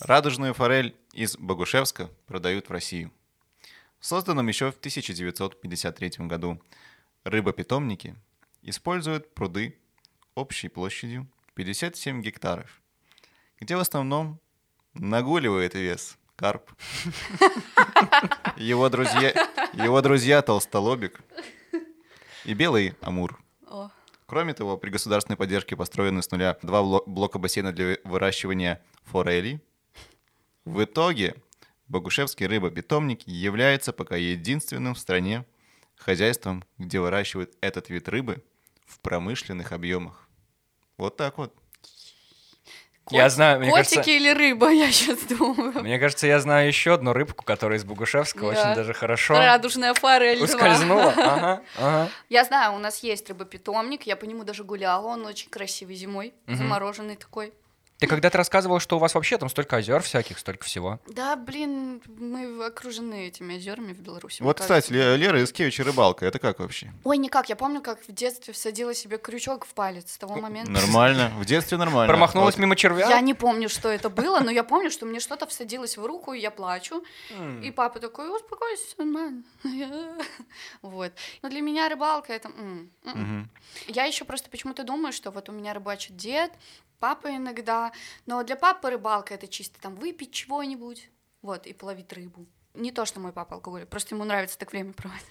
[0.00, 3.10] Радужную форель из Богушевска продают в Россию.
[4.00, 6.60] Созданном еще в 1953 году
[7.24, 8.14] рыбопитомнике
[8.60, 9.78] используют пруды
[10.34, 12.82] общей площадью 57 гектаров,
[13.58, 14.38] где в основном
[14.92, 16.70] нагуливает вес карп.
[18.56, 19.32] Его друзья,
[19.72, 21.20] его друзья толстолобик
[22.44, 23.40] и белый амур.
[23.66, 23.90] О.
[24.26, 29.60] Кроме того, при государственной поддержке построены с нуля два бло- блока бассейна для выращивания форелей.
[30.64, 31.36] В итоге
[31.88, 35.44] Богушевский рыбопитомник является пока единственным в стране
[35.96, 38.42] хозяйством, где выращивают этот вид рыбы
[38.86, 40.28] в промышленных объемах.
[40.96, 41.54] Вот так вот.
[43.10, 45.72] Я Кот- знаю, мне Котики кажется, или рыба, я сейчас думаю.
[45.82, 48.46] мне кажется, я знаю еще одну рыбку, которая из Богушевска Да.
[48.46, 50.42] очень даже хорошо Радужная форель.
[50.42, 51.12] ускользнула.
[51.16, 52.08] Ага, ага.
[52.30, 56.32] Я знаю, у нас есть рыбопитомник, я по нему даже гуляла, он очень красивый зимой,
[56.46, 56.56] Мгм.
[56.56, 57.52] замороженный такой.
[58.04, 61.00] Ты когда-то рассказывал, что у вас вообще там столько озер всяких, столько всего.
[61.06, 64.42] Да, блин, мы окружены этими озерами в Беларуси.
[64.42, 66.26] Вот, кстати, Лера Искевич и рыбалка.
[66.26, 66.92] Это как вообще?
[67.04, 70.70] Ой, никак, я помню, как в детстве всадила себе крючок в палец с того момента.
[70.70, 71.32] Нормально.
[71.38, 72.12] В детстве нормально.
[72.12, 72.60] Промахнулась Вот.
[72.60, 73.08] мимо червя?
[73.08, 76.34] Я не помню, что это было, но я помню, что мне что-то всадилось в руку,
[76.34, 77.02] и я плачу.
[77.62, 79.44] И папа такой, успокойся, нормально.
[80.82, 81.12] Вот.
[81.40, 82.50] Но для меня рыбалка это...
[83.86, 86.52] Я еще просто почему-то думаю, что вот у меня рыбачит дед,
[87.04, 87.92] папа иногда,
[88.24, 91.10] но для папы рыбалка это чисто там выпить чего-нибудь,
[91.42, 92.46] вот, и половить рыбу.
[92.72, 95.26] Не то, что мой папа алкоголик, просто ему нравится так время проводить.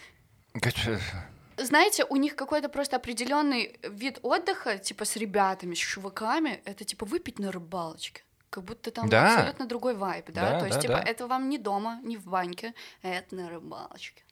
[1.57, 7.05] Знаете, у них какой-то просто определенный вид отдыха, типа с ребятами, с чуваками, это типа
[7.05, 8.21] выпить на рыбалочке.
[8.51, 9.34] Как будто там Да.
[9.36, 10.51] абсолютно другой вайб, да?
[10.51, 11.03] Да, То есть, да, типа, да.
[11.11, 14.24] это вам не дома, не в баньке, это на рыбалочке.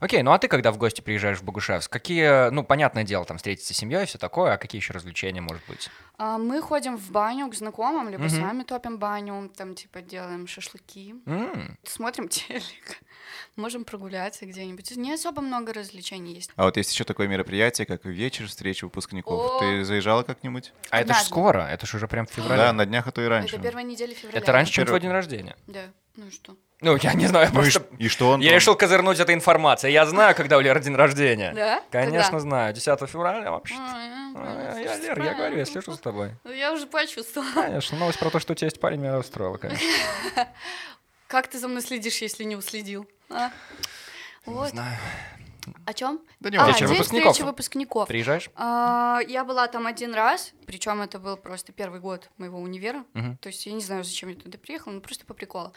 [0.00, 3.36] Окей, ну а ты когда в гости приезжаешь в Богушевск, какие, ну, понятное дело, там
[3.36, 5.88] встретиться с семьей и все такое, а какие еще развлечения, может быть?
[6.18, 8.30] А мы ходим в баню к знакомым, либо Мгм.
[8.30, 13.00] сами топим баню, там, типа, делаем шашлыки, М, смотрим телек,
[13.56, 14.96] можем прогуляться где-нибудь.
[14.96, 16.50] Не особо много развлечений есть.
[16.56, 19.42] А вот есть еще такое мероприятие, как вечер встречи выпускников.
[19.42, 19.58] О.
[19.58, 20.72] Ты заезжала как-нибудь?
[20.90, 21.26] А это ж Однажды.
[21.26, 22.62] скоро, это ж уже прям в феврале.
[22.62, 23.56] Да, на днях, а то и раньше.
[23.56, 24.38] Это первая неделя февраля.
[24.38, 25.56] Это раньше, чем твой день рождения.
[25.66, 26.56] Да, ну и что?
[26.82, 27.82] Ну, я не знаю, Ну просто...
[27.98, 28.40] и что он?
[28.40, 28.56] Я там?
[28.56, 29.94] решил козырнуть этой информацией.
[29.94, 31.52] Я знаю, когда у Леры день рождения.
[31.54, 31.82] Да?
[31.90, 32.40] Конечно, Когда?
[32.40, 32.74] знаю.
[32.74, 33.74] 10 февраля вообще.
[33.78, 36.32] А, я Лер, я говорю, я слежу за тобой.
[36.44, 37.62] Ну, Я уже почувствовала.
[37.62, 39.86] Конечно, новость про то, что у тебя есть парень, меня устроила, конечно.
[41.28, 43.08] Как ты за мной следишь, если не уследил?
[43.30, 43.50] А?
[44.46, 44.98] Не знаю.
[45.84, 46.20] О чем?
[46.40, 46.66] Да не А.
[46.66, 47.32] Вечер день выпускников.
[47.32, 48.08] встречи выпускников.
[48.08, 48.50] Приезжаешь?
[48.54, 53.04] А, я была там один раз, причем это был просто первый год моего универа.
[53.14, 53.36] Мгм.
[53.38, 55.72] То есть я не знаю, зачем я туда приехала, ну просто по приколу.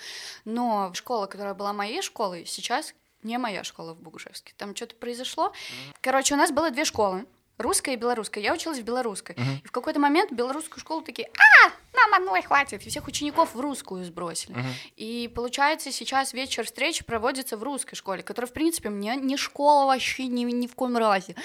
[0.46, 4.54] Но школа, которая была моей школой, сейчас не моя школа в Богушевске.
[4.58, 5.54] Там что-то произошло.
[6.02, 7.26] Короче, у нас было две школы.
[7.60, 8.42] Русская и белорусская.
[8.42, 9.36] Я училась в белорусской.
[9.38, 9.62] Мгм.
[9.64, 12.86] И в какой-то момент белорусскую школу такие, а, нам одной хватит.
[12.86, 14.54] И всех учеников в русскую сбросили.
[14.54, 14.74] Мгм.
[14.96, 19.86] И получается, сейчас вечер встречи проводится в русской школе, которая, в принципе, мне не школа
[19.88, 21.36] вообще ни, ни в коем разе.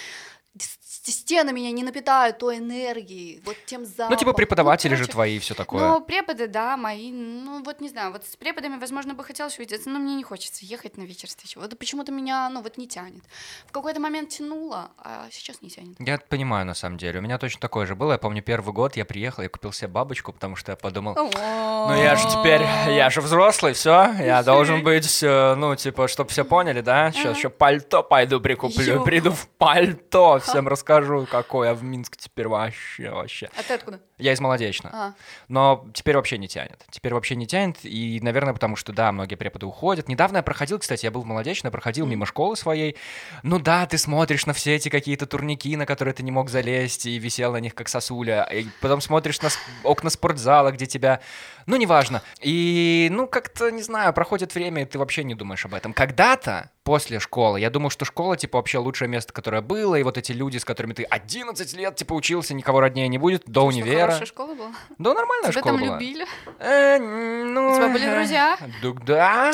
[1.11, 4.11] Стены меня не напитают той энергией, вот тем запахом.
[4.13, 5.81] Ну, типа преподаватели же короче, твои и все такое.
[5.81, 9.91] Ну, преподы, да, мои, ну, вот не знаю, вот с преподами, возможно, бы хотелось увидеться,
[9.91, 11.59] но мне не хочется ехать на вечер встречи.
[11.59, 13.23] Вот почему-то меня, ну, вот не тянет.
[13.67, 15.97] В какой-то момент тянуло, а сейчас не тянет.
[15.99, 17.19] Я понимаю, на самом деле.
[17.21, 18.13] У меня точно такое же было.
[18.13, 21.95] Я помню, первый год я приехал, я купил себе бабочку, потому что я подумал, ну
[21.95, 26.45] я же теперь, я же взрослый, все, я должен быть, э, ну, типа, чтобы все
[26.45, 27.13] поняли, да?
[27.13, 30.69] Сейчас еще пальто пойду прикуплю, приду в пальто, всем
[31.01, 33.51] расскажу, какой я в Минске теперь вообще, вообще.
[33.57, 34.01] А ты откуда?
[34.19, 34.91] Я из Молодечно.
[34.93, 35.15] А,
[35.49, 36.85] Но теперь вообще не тянет.
[36.91, 37.79] Теперь вообще не тянет.
[37.83, 40.09] И, наверное, потому что, да, многие преподы уходят.
[40.09, 42.97] Недавно я проходил, кстати, я был в Молодечно, проходил мимо школы своей.
[43.43, 47.07] Ну да, ты смотришь на все эти какие-то турники, на которые ты не мог залезть,
[47.07, 48.45] и висел на них как сосуля.
[48.45, 49.49] И потом смотришь на
[49.83, 51.21] окна спортзала, где тебя...
[51.67, 52.23] Ну, неважно.
[52.41, 55.93] И, ну, как-то, не знаю, проходит время, и ты вообще не думаешь об этом.
[55.93, 60.19] Когда-то, после школы, я думал, что школа, типа, вообще лучшее место, которое было, и вот
[60.19, 63.67] эти люди, с которыми ты 11 лет, типа, учился, никого роднее не будет, до что,
[63.67, 64.01] универа.
[64.07, 64.73] хорошая школа была?
[64.99, 65.99] Да, нормальная Тебя школа там была.
[65.99, 66.27] любили?
[66.59, 68.59] Э, ну, У тебя были э, друзья?
[69.07, 69.53] Да.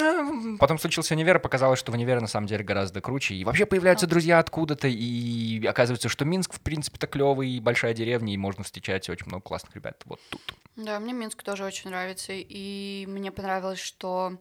[0.58, 3.34] Потом случился универ, и показалось, что в универе на самом деле гораздо круче.
[3.34, 8.34] И вообще появляются друзья откуда-то, и оказывается, что Минск, в принципе-то, клевый, и большая деревня,
[8.34, 10.40] и можно встречать очень много классных ребят вот тут.
[10.76, 11.99] Да, мне Минск тоже очень нравится,
[12.48, 14.38] и мне понравилось, что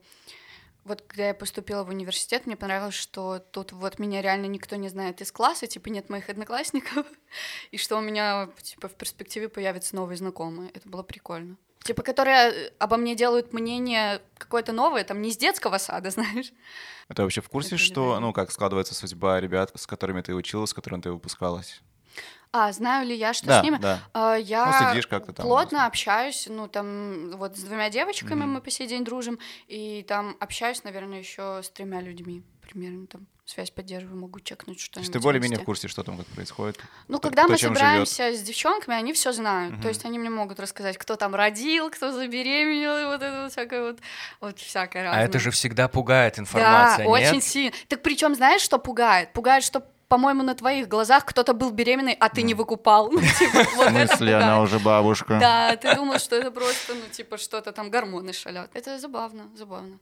[0.84, 4.88] вот когда я поступила в университет, мне понравилось, что тут вот меня реально никто не
[4.88, 7.06] знает из класса, типа нет моих одноклассников,
[7.70, 10.70] и что у меня типа в перспективе появятся новые знакомые.
[10.70, 11.56] Это было прикольно.
[11.82, 16.52] Типа, которые э, обо мне делают мнение какое-то новое, там не из детского сада, знаешь.
[17.08, 20.34] А Ты вообще в курсе, Это что, ну, как складывается судьба ребят, с которыми ты
[20.34, 21.82] училась, с которыми ты выпускалась?
[22.52, 23.76] А, знаю ли я, что да, с ними?
[23.76, 24.00] да.
[24.12, 25.46] А, Ну, Я как-то там.
[25.46, 28.54] плотно общаюсь, ну, там, вот с двумя девочками Мгм.
[28.54, 29.38] мы по сей день дружим,
[29.68, 34.82] и там общаюсь, наверное, еще с тремя людьми, примерно, там, связь поддерживаю, могу чекнуть То
[34.84, 35.08] что-нибудь.
[35.08, 36.78] есть ты более-менее в курсе, что там как происходит?
[37.08, 39.72] Ну, кто- когда кто мы собираемся с девчонками, они все знают.
[39.74, 39.82] Мгм.
[39.82, 43.52] То есть они мне могут рассказать, кто там родил, кто забеременел, и вот это вот
[43.52, 43.98] всякое вот,
[44.40, 45.22] вот всякое разное.
[45.22, 47.28] А это же всегда пугает информация, Да, нет?
[47.32, 47.72] очень сильно.
[47.88, 49.32] Так причем знаешь, что пугает?
[49.32, 53.10] Пугает, что по-моему, на твоих глазах кто-то был беременный, а ты не выкупал.
[53.12, 55.38] Ну, типа, вот В это смысле, она уже бабушка?
[55.40, 58.70] Да, ты думал, что это просто, ну, типа, что-то там гормоны шалят.
[58.74, 59.98] Это забавно, забавно.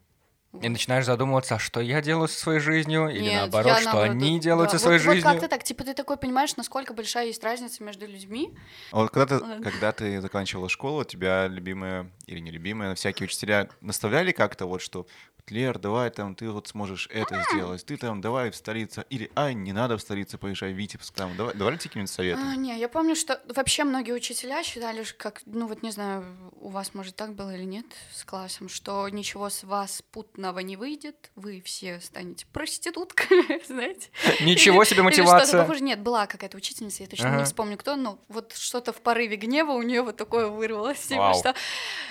[0.62, 3.84] И начинаешь задумываться, а что я делаю со своей жизнью, или Нет, наоборот, я что
[3.92, 4.78] наоборот, они да, делают да.
[4.78, 5.24] со своей вот, жизнью.
[5.24, 8.56] Вот как-то так, типа, ты такой понимаешь, насколько большая есть разница между людьми.
[8.90, 9.62] А Вот когда ты, Ладно.
[9.62, 15.06] когда ты заканчивала школу, тебя любимые или нелюбимые, всякие учителя наставляли как-то вот, что
[15.50, 19.54] Лер, давай там, ты вот сможешь это сделать, ты там давай в столицу, или ай,
[19.54, 22.40] не надо в столицу поезжай, в Витебск там, давай, давали тебе какие-нибудь советы?
[22.42, 26.24] А, не, я помню, что вообще многие учителя считали, что как, ну вот не знаю,
[26.60, 30.02] у вас, может, так было или нет с классом, что ничего с вас
[30.38, 34.08] путного не выйдет, вы все станете проститутками, знаете.
[34.40, 35.60] Ничего себе Или что-то мотивация.
[35.62, 35.80] похоже.
[35.82, 39.72] Нет, была какая-то учительница, я точно не вспомню кто, но вот что-то в порыве гнева
[39.72, 41.00] у нее вот такое вырвалось.
[41.00, 41.54] Типа, что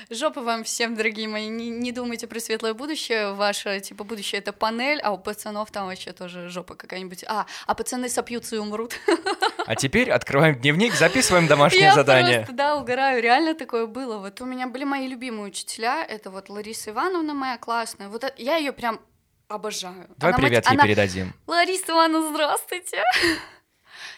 [0.10, 3.32] жопа вам всем, дорогие мои, не, не думайте про светлое будущее.
[3.32, 7.24] Ваше, типа, будущее— это панель, а у пацанов там вообще тоже жопа какая-нибудь.
[7.30, 9.00] А, а пацаны сопьются и умрут.
[9.68, 12.38] А теперь открываем дневник, записываем домашнее Я задание.
[12.38, 14.18] просто, да, угораю, реально такое было.
[14.18, 18.42] Вот у меня были мои любимые учителя, это вот Лариса Ивановна моя классная, вот это-
[18.42, 19.00] я ее прям
[19.48, 20.08] обожаю.
[20.18, 21.34] Давай Она мать- привет ей она- передадим.
[21.48, 23.04] Лариса Ивановна, здравствуйте.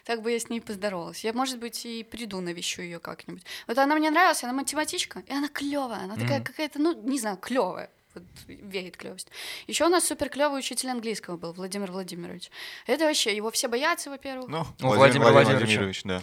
[0.05, 1.23] Так бы я с ней поздоровалась.
[1.23, 3.43] Я, может быть, и приду, навещу ее как-нибудь.
[3.67, 6.43] Вот она мне нравилась, она математичка, и она клевая, она такая Мгм.
[6.45, 7.91] какая-то, ну, не знаю, клевая.
[8.15, 9.27] Вот веет клевость.
[9.67, 12.49] Еще у нас супер клевый учитель английского был, Владимир Владимирович.
[12.87, 14.49] Это вообще, его все боятся, во-первых.
[14.49, 16.21] Ну, Ну, Владимир, Владимир Владимирович, да.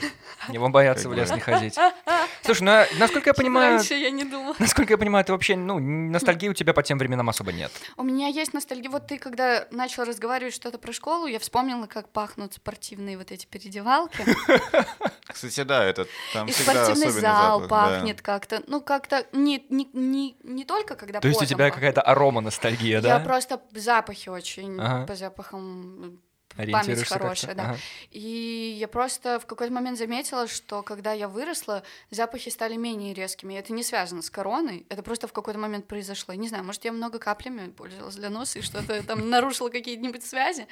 [0.48, 1.76] Его боятся в лес не ходить.
[2.42, 4.56] Слушай, ну, а, насколько я понимаю, Раньше я не думала.
[4.58, 7.70] насколько я понимаю, ты вообще, ну, ностальгии у тебя по тем временам особо нет.
[7.96, 8.90] У меня есть ностальгия.
[8.90, 13.46] Вот ты, когда начал разговаривать что-то про школу, я вспомнила, как пахнут спортивные вот эти
[13.46, 14.24] передевалки.
[15.36, 17.96] Кстати, да, это там И всегда спортивный особенный зал запах, да.
[17.98, 18.62] пахнет как-то.
[18.66, 21.74] Ну, как-то не, не, не, не только когда То есть у тебя пахнет.
[21.74, 23.20] какая-то арома ностальгия, Я да?
[23.20, 25.06] просто запахи очень, Ага.
[25.06, 26.22] по запахам
[26.56, 27.62] память хорошая, да.
[27.64, 27.76] Ага.
[28.12, 33.52] И я просто в какой-то момент заметила, что когда я выросла, запахи стали менее резкими.
[33.52, 36.32] И это не связано с короной, это просто в какой-то момент произошло.
[36.32, 40.24] Я не знаю, может, я много каплями пользовалась для носа и что-то там нарушила какие-нибудь
[40.24, 40.66] связи.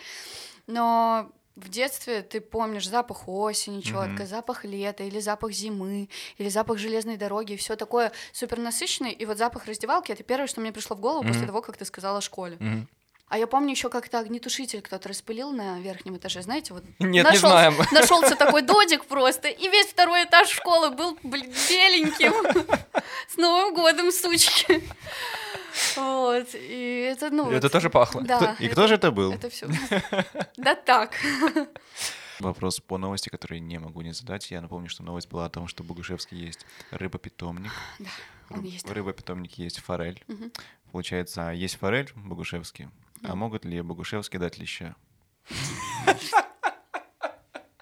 [0.66, 4.26] Но в детстве ты помнишь запах осени четко, Мгм.
[4.26, 9.12] запах лета, или запах зимы, или запах железной дороги, и все такое супер насыщенное.
[9.12, 11.46] И вот запах раздевалки это первое, что мне пришло в голову после Мгм.
[11.48, 12.56] того, как ты сказала о школе.
[12.58, 12.88] Мгм.
[13.28, 17.38] А я помню еще как-то огнетушитель кто-то распылил на верхнем этаже, знаете, вот Нет, не
[17.38, 17.74] знаем.
[17.92, 22.32] Нашелся такой додик просто, и весь второй этаж школы был, блин, беленьким.
[23.28, 24.82] С Новым годом, сучки.
[25.96, 27.50] Вот, и это, ну...
[27.50, 28.22] Это вот- тоже пахло.
[28.22, 28.56] Да.
[28.60, 29.32] И кто же это был?
[29.32, 29.68] Это все.
[30.56, 31.12] Да так.
[32.40, 34.50] Вопрос по новости, который не могу не задать.
[34.50, 37.72] Я напомню, что новость была о том, что в Богушевске есть рыбопитомник.
[37.98, 38.08] Да,
[38.50, 38.88] он В есть.
[38.88, 40.22] рыбопитомнике есть форель.
[40.92, 42.90] Получается, есть форель в Богушевске.
[43.24, 44.94] А могут ли Богушевские дать леща?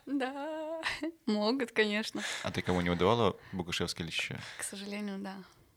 [0.07, 0.81] Да,
[1.27, 2.23] могут, конечно.
[2.43, 4.39] А ты кого не удавала Богушевские леща?
[4.59, 5.35] К сожалению, да.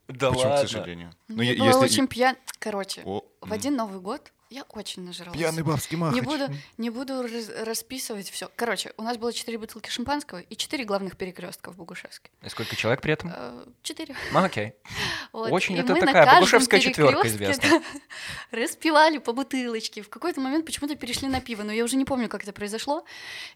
[0.08, 0.66] Да Почему, ладно.
[0.66, 1.12] к сожалению?
[1.28, 2.36] Ну, Ну, я была если- очень пьян...
[2.58, 5.36] Короче, О, в один Новый год я очень нажралась.
[5.38, 6.14] Пьяный бабский махач.
[6.14, 8.48] Не буду, не буду раз- расписывать все.
[8.54, 12.30] Короче, у нас было четыре бутылки шампанского и четыре главных перекрестка в Богушевске.
[12.42, 13.32] И сколько человек при этом?
[13.34, 14.14] Э, Четыре.
[14.32, 14.74] Ну, окей.
[15.32, 17.82] Вот, Очень и это такая богушевская четверка известна.
[18.50, 20.02] распивали по бутылочке.
[20.02, 23.04] В какой-то момент почему-то перешли на пиво, но я уже не помню, как это произошло.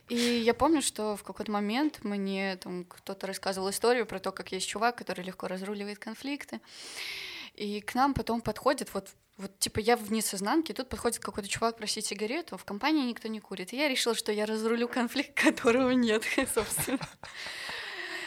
[0.08, 4.52] И я помню, что в какой-то момент мне там кто-то рассказывал историю про то, как
[4.52, 6.60] есть чувак, который легко разруливает конфликты.
[7.54, 9.08] И к нам потом подходит, вот,
[9.40, 13.40] вот типа я в несознанке, тут подходит какой-то чувак просить сигарету, в компании никто не
[13.40, 13.72] курит.
[13.72, 16.24] И я решила, что я разрулю конфликт, которого нет,
[16.54, 16.98] собственно.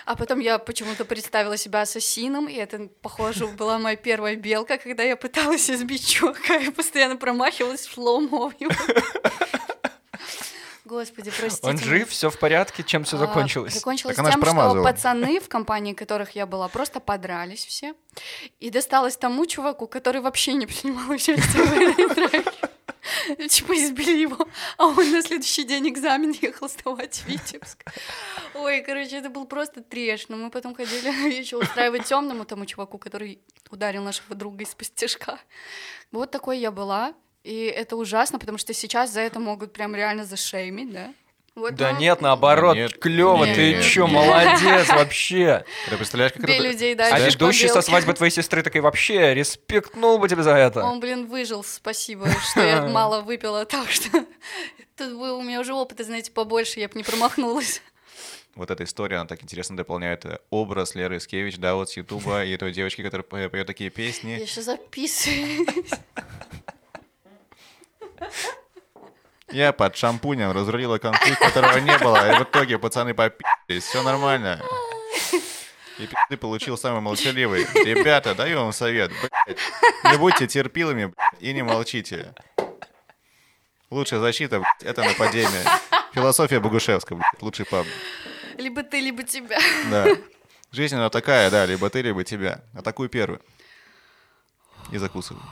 [0.05, 5.03] А потом я почему-то представила себя ассасином, и это, похоже, была моя первая белка, когда
[5.03, 8.51] я пыталась избить чувака и постоянно промахивалась в слоумо.
[10.93, 11.67] Господи, простите.
[11.67, 13.73] Он жив, все в порядке, чем все А, закончилось?
[13.73, 17.95] Закончилось Так тем, что пацаны, в компании которых я была, просто подрались все.
[18.59, 22.51] И досталось тому чуваку, который вообще не принимал участие в этой драке.
[23.49, 27.83] Типа избили его, а он на следующий день экзамен ехал сдавать в Витебск.
[28.53, 30.29] Ой, короче, это был просто треш.
[30.29, 33.39] Но мы потом ходили еще устраивать темному тому чуваку, который
[33.69, 35.39] ударил нашего друга из постежка.
[36.11, 37.13] Вот такой я была.
[37.43, 41.13] И это ужасно, потому что сейчас за это могут прям реально зашеймить, да?
[41.55, 44.13] Вот, Да ну, нет, наоборот, Нет, клево, нет, ты нет, чё, нет.
[44.15, 45.63] молодец вообще.
[45.87, 46.67] Ты представляешь, как Бей это...
[46.67, 47.27] людей А дальше.
[47.27, 50.83] ведущий со свадьбы твоей сестры такой вообще респектнул бы тебе за это.
[50.83, 54.09] Он, блин, выжил, спасибо, что я мало выпила, так что
[54.97, 57.83] тут бы у меня уже опыта, знаете, побольше, я бы не промахнулась.
[58.55, 62.45] Вот эта история, она так интересно дополняет э, образ Леры Искевич, да, вот с Ютуба,
[62.45, 64.31] и той девочки, которая по- поет такие Я песни.
[64.41, 65.89] еще записываюсь.
[69.51, 74.59] Я под шампунем разрулила конфликт, которого не было, и в итоге пацаны попились, все нормально.
[75.99, 77.67] И пизды получил самый молчаливый.
[77.75, 79.59] Ребята, даю вам совет, блядь,
[80.11, 82.33] не будьте терпилами блядь, и не молчите.
[83.91, 85.63] Лучшая защита, блядь, это нападение.
[86.13, 87.85] Философия Богушевская, блядь, лучший паб.
[88.57, 89.59] Либо ты, либо тебя.
[89.91, 90.07] Да.
[90.71, 92.63] Жизнь она такая, да, либо ты, либо тебя.
[92.73, 93.39] Атакуй первый.
[94.91, 95.43] И закусывай.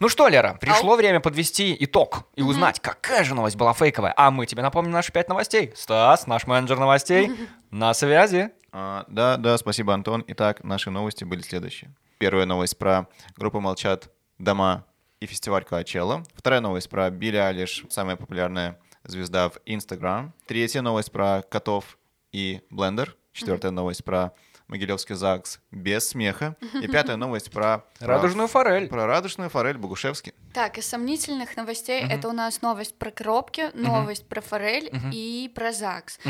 [0.00, 4.14] Ну что, Лера, пришло время подвести итог и узнать, какая же новость была фейковая.
[4.16, 5.74] А мы тебе напомним наши пять новостей.
[5.76, 7.30] Стас, наш менеджер новостей,
[7.70, 8.50] на связи.
[8.72, 10.24] А, да, да, спасибо, Антон.
[10.26, 11.94] Итак, наши новости были следующие.
[12.16, 14.86] Первая новость про группу «Молчат дома»
[15.20, 16.24] и фестиваль Коачелла.
[16.34, 20.32] Вторая новость про Билли Алиш, самая популярная звезда в Инстаграм.
[20.46, 21.98] Третья новость про котов
[22.32, 23.16] и блендер.
[23.34, 24.32] Четвертая новость про
[24.70, 26.56] Могилевский ЗАГС без смеха.
[26.80, 27.84] И пятая новость про...
[27.98, 28.88] про- Радужную форель.
[28.88, 30.32] Про радужную форель Богушевский.
[30.54, 35.72] Так, из сомнительных новостей это у нас новость про коробки, новость про форель и про
[35.72, 36.20] ЗАГС.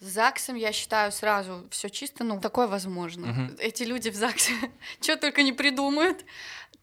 [0.00, 3.50] С ЗАГСом, я считаю, сразу все чисто, ну, такое возможно.
[3.58, 4.52] Эти люди в ЗАГСе
[5.02, 6.24] что только не придумают.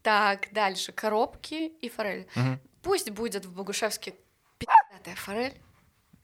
[0.04, 2.28] Так, дальше, коробки и форель.
[2.84, 4.14] Пусть будет в Богушевске
[4.60, 5.54] пи***тая форель,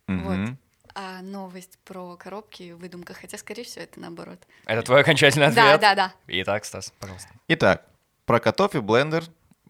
[0.08, 0.58] Мгм.
[0.96, 4.40] А новость про коробки выдумка, хотя, скорее всего, это наоборот.
[4.66, 5.66] Это твой окончательный ответ?
[5.66, 6.14] Да, да, да.
[6.28, 7.30] Итак, Стас, пожалуйста.
[7.48, 7.84] Итак,
[8.26, 9.24] про котов и блендер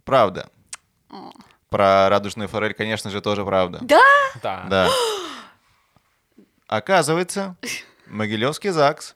[0.03, 0.49] правда.
[1.09, 1.31] О.
[1.69, 3.79] Про радужную форель, конечно же, тоже правда.
[3.81, 4.01] Да?
[4.41, 4.65] Да.
[4.69, 4.89] Да.
[6.67, 7.55] Оказывается,
[8.07, 9.13] Могилевский ЗАГС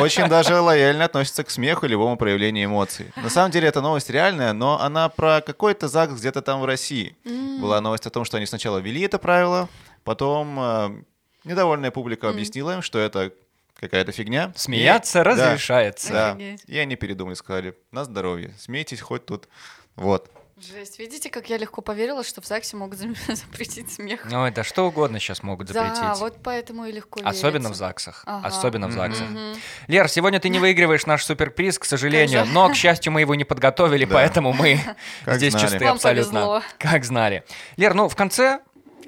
[0.00, 3.12] очень даже лояльно относится к смеху и любому проявлению эмоций.
[3.16, 7.16] На самом деле эта новость реальная, но она про какой-то ЗАГС где-то там в России.
[7.60, 9.68] Была новость о том, что они сначала ввели это правило,
[10.04, 11.02] потом э,
[11.44, 13.32] недовольная публика объяснила им, что это
[13.78, 14.52] какая-то фигня.
[14.56, 16.12] Смеяться И- да, разрешается.
[16.12, 16.62] Да, Офигеть.
[16.66, 19.48] и они передумали, сказали, на здоровье, смейтесь хоть тут.
[19.96, 20.30] Вот.
[20.56, 22.98] Жесть, видите, как я легко поверила, что в ЗАГСе могут
[23.28, 24.26] запретить смех.
[24.32, 26.00] Ой, да что угодно сейчас могут запретить.
[26.00, 27.78] Да, вот поэтому и легко Особенно в верится.
[27.80, 28.22] ЗАГСах.
[28.24, 28.46] Ага.
[28.46, 29.28] Особенно в ЗАГСах.
[29.28, 29.54] Мгм.
[29.88, 33.42] Лер, сегодня ты не выигрываешь наш суперприз, к сожалению, но, к счастью, мы его не
[33.44, 34.14] подготовили, Да.
[34.14, 34.78] поэтому мы
[35.24, 35.66] Как здесь знали.
[35.66, 36.32] чисты Вам абсолютно.
[36.32, 36.62] повезло.
[36.78, 37.44] Как знали.
[37.76, 38.60] Лер, ну, в конце,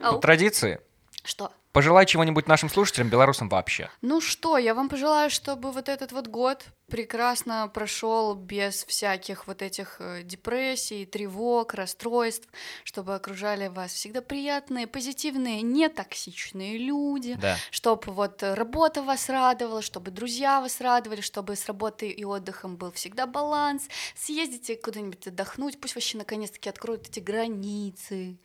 [0.02, 0.80] по традиции,
[1.26, 1.52] Что?
[1.72, 3.90] Пожелай чего-нибудь нашим слушателям, белорусам вообще.
[4.00, 9.62] Ну что, я вам пожелаю, чтобы вот этот вот год прекрасно прошел без всяких вот
[9.62, 12.48] этих э, депрессий, тревог, расстройств,
[12.84, 17.56] чтобы окружали вас всегда приятные, позитивные, нетоксичные люди, Да.
[17.70, 22.92] чтобы вот работа вас радовала, чтобы друзья вас радовали, чтобы с работой и отдыхом был
[22.92, 23.88] всегда баланс.
[24.14, 28.36] Съездите куда-нибудь отдохнуть, пусть вообще наконец-таки откроют эти границы.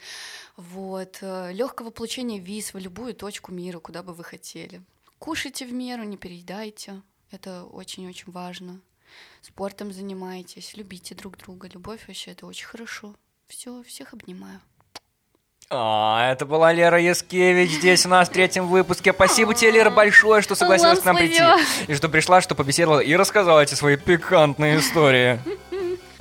[0.57, 1.19] Вот.
[1.21, 4.81] Легкого получения виз в любую точку мира, куда бы вы хотели.
[5.19, 7.01] Кушайте в меру, не переедайте.
[7.31, 8.81] Это очень-очень важно.
[9.41, 11.69] Спортом занимайтесь, любите друг друга.
[11.73, 13.15] Любовь вообще это очень хорошо.
[13.47, 14.59] Все, всех обнимаю.
[15.69, 19.13] А, это была Лера Яскевич здесь у нас в третьем выпуске.
[19.13, 21.41] Спасибо тебе, Лера, большое, что согласилась к нам прийти.
[21.87, 25.39] И что пришла, что побеседовала и рассказала эти свои пикантные истории.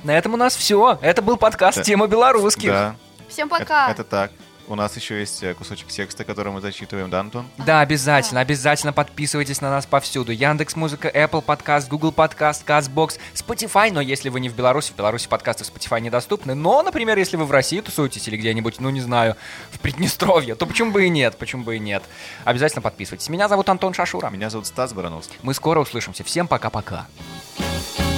[0.05, 0.97] На этом у нас все.
[1.01, 1.83] Это был подкаст.
[1.83, 2.69] «Тема белорусских».
[2.69, 2.95] Да,
[3.27, 3.91] Всем это, пока!
[3.91, 4.31] это так.
[4.67, 7.47] У нас еще есть э, кусочек текста, который мы зачитываем, да, Антон?
[7.65, 10.31] Да, обязательно, обязательно подписывайтесь на нас повсюду.
[10.31, 13.91] Яндекс Музыка, Apple Podcast, Google Podcast, Castbox, Spotify.
[13.91, 16.55] Но если вы не в Беларуси, в Беларуси подкасты Spotify недоступны.
[16.55, 19.35] Но, например, если вы в России тусуетесь или где-нибудь, ну не знаю,
[19.71, 22.03] в Приднестровье, то почему бы и нет, почему бы и нет.
[22.43, 23.29] Обязательно подписывайтесь.
[23.29, 24.29] Меня зовут Антон Шашура.
[24.29, 25.37] Меня зовут Стас Барановский.
[25.41, 26.23] Мы скоро услышимся.
[26.23, 27.07] Всем пока-пока.
[27.97, 28.10] Пока.